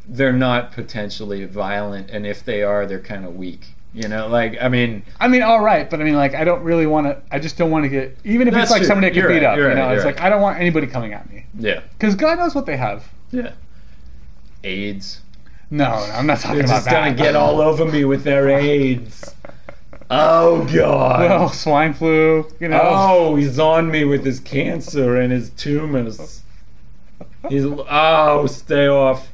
They're 0.08 0.32
not 0.32 0.72
potentially 0.72 1.44
violent, 1.44 2.10
and 2.10 2.26
if 2.26 2.44
they 2.44 2.64
are, 2.64 2.86
they're 2.86 2.98
kind 2.98 3.24
of 3.24 3.36
weak. 3.36 3.74
You 3.94 4.08
know, 4.08 4.26
like 4.26 4.56
I 4.60 4.68
mean, 4.68 5.04
I 5.20 5.28
mean, 5.28 5.42
all 5.42 5.60
right, 5.60 5.88
but 5.88 6.00
I 6.00 6.04
mean, 6.04 6.14
like, 6.16 6.34
I 6.34 6.42
don't 6.42 6.64
really 6.64 6.86
want 6.88 7.06
to. 7.06 7.22
I 7.30 7.38
just 7.38 7.56
don't 7.56 7.70
want 7.70 7.84
to 7.84 7.88
get 7.88 8.18
even 8.24 8.48
if 8.48 8.56
it's 8.56 8.72
like 8.72 8.80
true. 8.80 8.88
somebody 8.88 9.06
I 9.06 9.10
can 9.10 9.20
You're 9.20 9.28
beat 9.28 9.34
right, 9.44 9.52
up. 9.52 9.56
You 9.56 9.66
right, 9.66 9.76
know, 9.76 9.88
it's 9.90 10.02
you're 10.02 10.12
like 10.12 10.20
I 10.20 10.28
don't 10.28 10.42
want 10.42 10.58
anybody 10.58 10.88
coming 10.88 11.12
at 11.12 11.30
me 11.30 11.46
yeah, 11.56 11.80
because 11.96 12.16
God 12.16 12.38
knows 12.40 12.56
what 12.56 12.66
they 12.66 12.76
have. 12.76 13.08
yeah. 13.30 13.52
AIDS. 14.64 15.20
No, 15.70 15.84
no 15.84 16.12
I'm 16.12 16.26
not 16.26 16.40
talking 16.40 16.58
They're 16.58 16.64
about 16.66 16.74
just 16.76 16.84
that. 16.86 16.92
gonna 16.92 17.14
get 17.14 17.36
all 17.36 17.60
over 17.60 17.84
me 17.84 18.04
with 18.04 18.24
their 18.24 18.48
AIDS. 18.48 19.34
Oh 20.10 20.64
God. 20.72 21.20
well, 21.30 21.48
swine 21.50 21.94
flu. 21.94 22.46
You 22.58 22.68
know. 22.68 22.80
Oh, 22.82 23.36
he's 23.36 23.58
on 23.58 23.90
me 23.90 24.04
with 24.04 24.24
his 24.24 24.40
cancer 24.40 25.16
and 25.16 25.32
his 25.32 25.50
tumors. 25.50 26.42
He's 27.48 27.64
oh, 27.64 28.46
stay 28.46 28.88
off. 28.88 29.28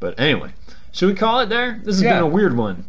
But 0.00 0.18
anyway, 0.18 0.52
should 0.92 1.08
we 1.08 1.14
call 1.14 1.40
it 1.40 1.48
there? 1.48 1.80
This 1.84 1.96
has 1.96 2.02
Yeah. 2.02 2.14
been 2.14 2.22
a 2.22 2.26
weird 2.26 2.56
one. 2.56 2.84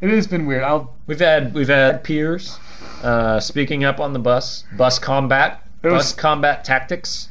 It 0.00 0.10
has 0.10 0.26
been 0.26 0.46
weird. 0.46 0.62
I'll. 0.62 0.94
We've 1.06 1.18
had 1.20 1.52
we've 1.54 1.68
had 1.68 2.04
peers 2.04 2.58
uh, 3.02 3.40
speaking 3.40 3.84
up 3.84 4.00
on 4.00 4.12
the 4.12 4.18
bus, 4.18 4.64
bus 4.76 4.98
combat, 4.98 5.62
It 5.82 5.88
was- 5.88 6.12
bus 6.12 6.14
combat 6.14 6.64
tactics. 6.64 7.28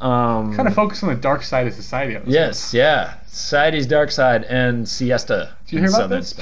Um, 0.00 0.54
Kind 0.54 0.66
of 0.66 0.74
focus 0.74 1.02
on 1.02 1.10
the 1.10 1.20
dark 1.20 1.42
side 1.42 1.66
of 1.66 1.74
society. 1.74 2.18
Yes, 2.26 2.72
yeah. 2.72 3.14
Society's 3.26 3.86
dark 3.86 4.10
side 4.10 4.44
and 4.44 4.88
siesta. 4.88 5.56
Did 5.66 5.72
you 5.72 5.78
hear 5.80 5.88
about 5.88 5.98
southern 5.98 6.20
this? 6.20 6.34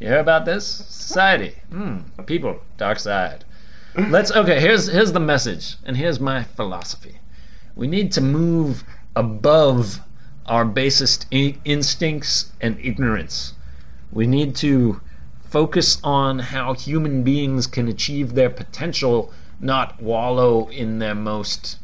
You 0.00 0.08
hear 0.08 0.18
about 0.18 0.44
this? 0.46 0.66
Society. 0.66 1.54
Hmm. 1.70 1.98
People. 2.26 2.60
Dark 2.78 2.98
side. 2.98 3.44
Let's 3.94 4.32
okay, 4.32 4.58
here's 4.58 4.86
here's 4.86 5.12
the 5.12 5.20
message, 5.20 5.76
and 5.84 5.98
here's 5.98 6.18
my 6.18 6.44
philosophy. 6.44 7.18
We 7.76 7.86
need 7.86 8.10
to 8.12 8.22
move 8.22 8.84
above 9.14 10.00
our 10.46 10.64
basest 10.64 11.26
in- 11.30 11.60
instincts 11.66 12.52
and 12.60 12.78
ignorance. 12.80 13.52
We 14.10 14.26
need 14.26 14.56
to 14.56 15.00
focus 15.44 15.98
on 16.02 16.38
how 16.38 16.72
human 16.72 17.22
beings 17.22 17.66
can 17.66 17.86
achieve 17.86 18.34
their 18.34 18.48
potential, 18.50 19.30
not 19.60 20.02
wallow 20.02 20.68
in 20.68 20.98
their 20.98 21.14
most 21.14 21.76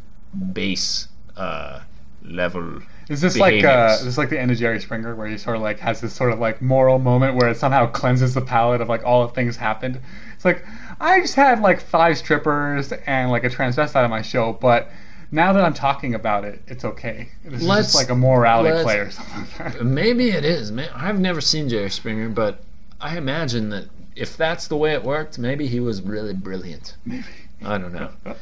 base 0.53 1.09
uh, 1.37 1.81
level. 2.23 2.81
Is 3.09 3.21
this 3.21 3.39
like 3.39 3.65
uh, 3.65 3.97
is 3.99 4.05
this 4.05 4.19
like 4.19 4.29
the 4.29 4.39
end 4.39 4.51
of 4.51 4.59
Jerry 4.59 4.81
Springer, 4.81 5.15
where 5.15 5.27
he 5.27 5.39
sort 5.39 5.57
of 5.57 5.63
like 5.63 5.79
has 5.81 6.01
this 6.01 6.13
sort 6.13 6.33
of 6.33 6.39
like 6.39 6.61
moral 6.61 6.99
moment 6.99 7.37
where 7.37 7.49
it 7.49 7.57
somehow 7.57 7.87
cleanses 7.87 8.35
the 8.35 8.43
palate 8.43 8.81
of 8.81 8.89
like 8.89 9.05
all 9.05 9.27
the 9.27 9.33
things 9.33 9.57
happened? 9.57 10.01
It's 10.35 10.45
like 10.45 10.65
I 11.01 11.21
just 11.21 11.35
had 11.35 11.61
like 11.61 11.81
five 11.81 12.19
strippers 12.19 12.93
and 12.93 13.31
like 13.31 13.45
a 13.45 13.49
transvestite 13.49 14.05
on 14.05 14.11
my 14.11 14.23
show, 14.23 14.53
but 14.53 14.91
now 15.31 15.53
that 15.53 15.65
I'm 15.65 15.75
talking 15.75 16.15
about 16.15 16.45
it, 16.45 16.63
it's 16.67 16.85
okay. 16.85 17.31
This 17.45 17.63
Let's- 17.63 17.89
just 17.89 17.95
like 17.97 18.11
a 18.11 18.15
morality 18.15 18.83
play 18.83 18.99
or 18.99 19.11
something 19.11 19.65
like 19.65 19.75
that. 19.75 19.85
Maybe 19.85 20.31
it 20.31 20.45
is. 20.45 20.71
May- 20.73 20.89
I've 20.91 21.21
never 21.21 21.41
seen 21.41 21.69
Jerry 21.69 21.91
Springer, 21.91 22.29
but 22.29 22.63
I 23.01 23.17
imagine 23.17 23.71
that 23.71 23.87
if 24.17 24.37
that's 24.37 24.69
the 24.69 24.77
way 24.77 24.93
it 24.95 25.03
worked, 25.03 25.39
maybe 25.39 25.67
he 25.69 25.81
was 25.81 26.03
really 26.03 26.35
brilliant. 26.35 26.97
Maybe. 27.05 27.25
I 27.65 27.79
don't 27.79 27.93
know. 27.93 28.11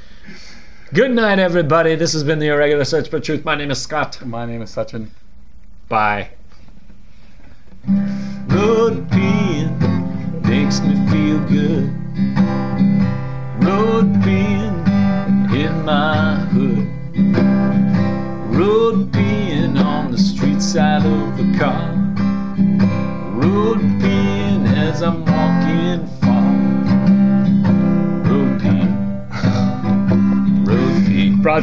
Good 0.95 1.11
night, 1.11 1.41
everybody. 1.41 1.97
This 1.97 2.13
has 2.13 2.23
been 2.23 2.39
the 2.39 2.47
Irregular 2.47 2.85
Search 2.85 3.09
for 3.11 3.19
Truth. 3.19 3.45
My 3.45 3.57
name 3.57 3.73
is 3.73 3.83
Scott. 3.83 4.25
My 4.25 4.47
name 4.47 4.63
is 4.63 4.71
Sachin. 4.71 5.09
Bye. 5.89 6.31
Road 8.47 9.11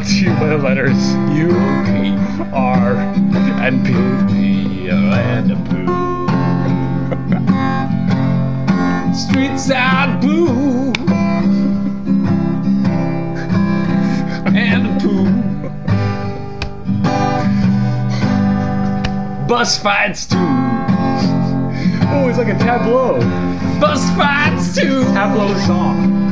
Brought 0.00 0.06
to 0.06 0.14
you 0.24 0.30
by 0.30 0.46
the 0.48 0.58
letters 0.58 1.14
U, 1.36 1.48
Road 2.52 2.96
and 3.60 3.84
P. 3.84 3.92
Pee 4.34 4.88
and 4.88 5.52
a 5.52 5.56
poo. 5.70 5.86
Street 9.14 9.58
side 9.58 10.20
boo. 10.20 10.92
And 14.56 14.86
a 14.86 14.90
poo. 15.00 15.24
Bus 19.48 19.78
fights 19.78 20.26
too. 20.26 20.36
Oh, 22.06 22.28
it's 22.28 22.38
like 22.38 22.48
a 22.48 22.58
tableau. 22.58 23.18
Bus 23.80 24.04
fights 24.16 24.74
too. 24.74 25.04
Tableau 25.12 25.54
song. 25.66 26.23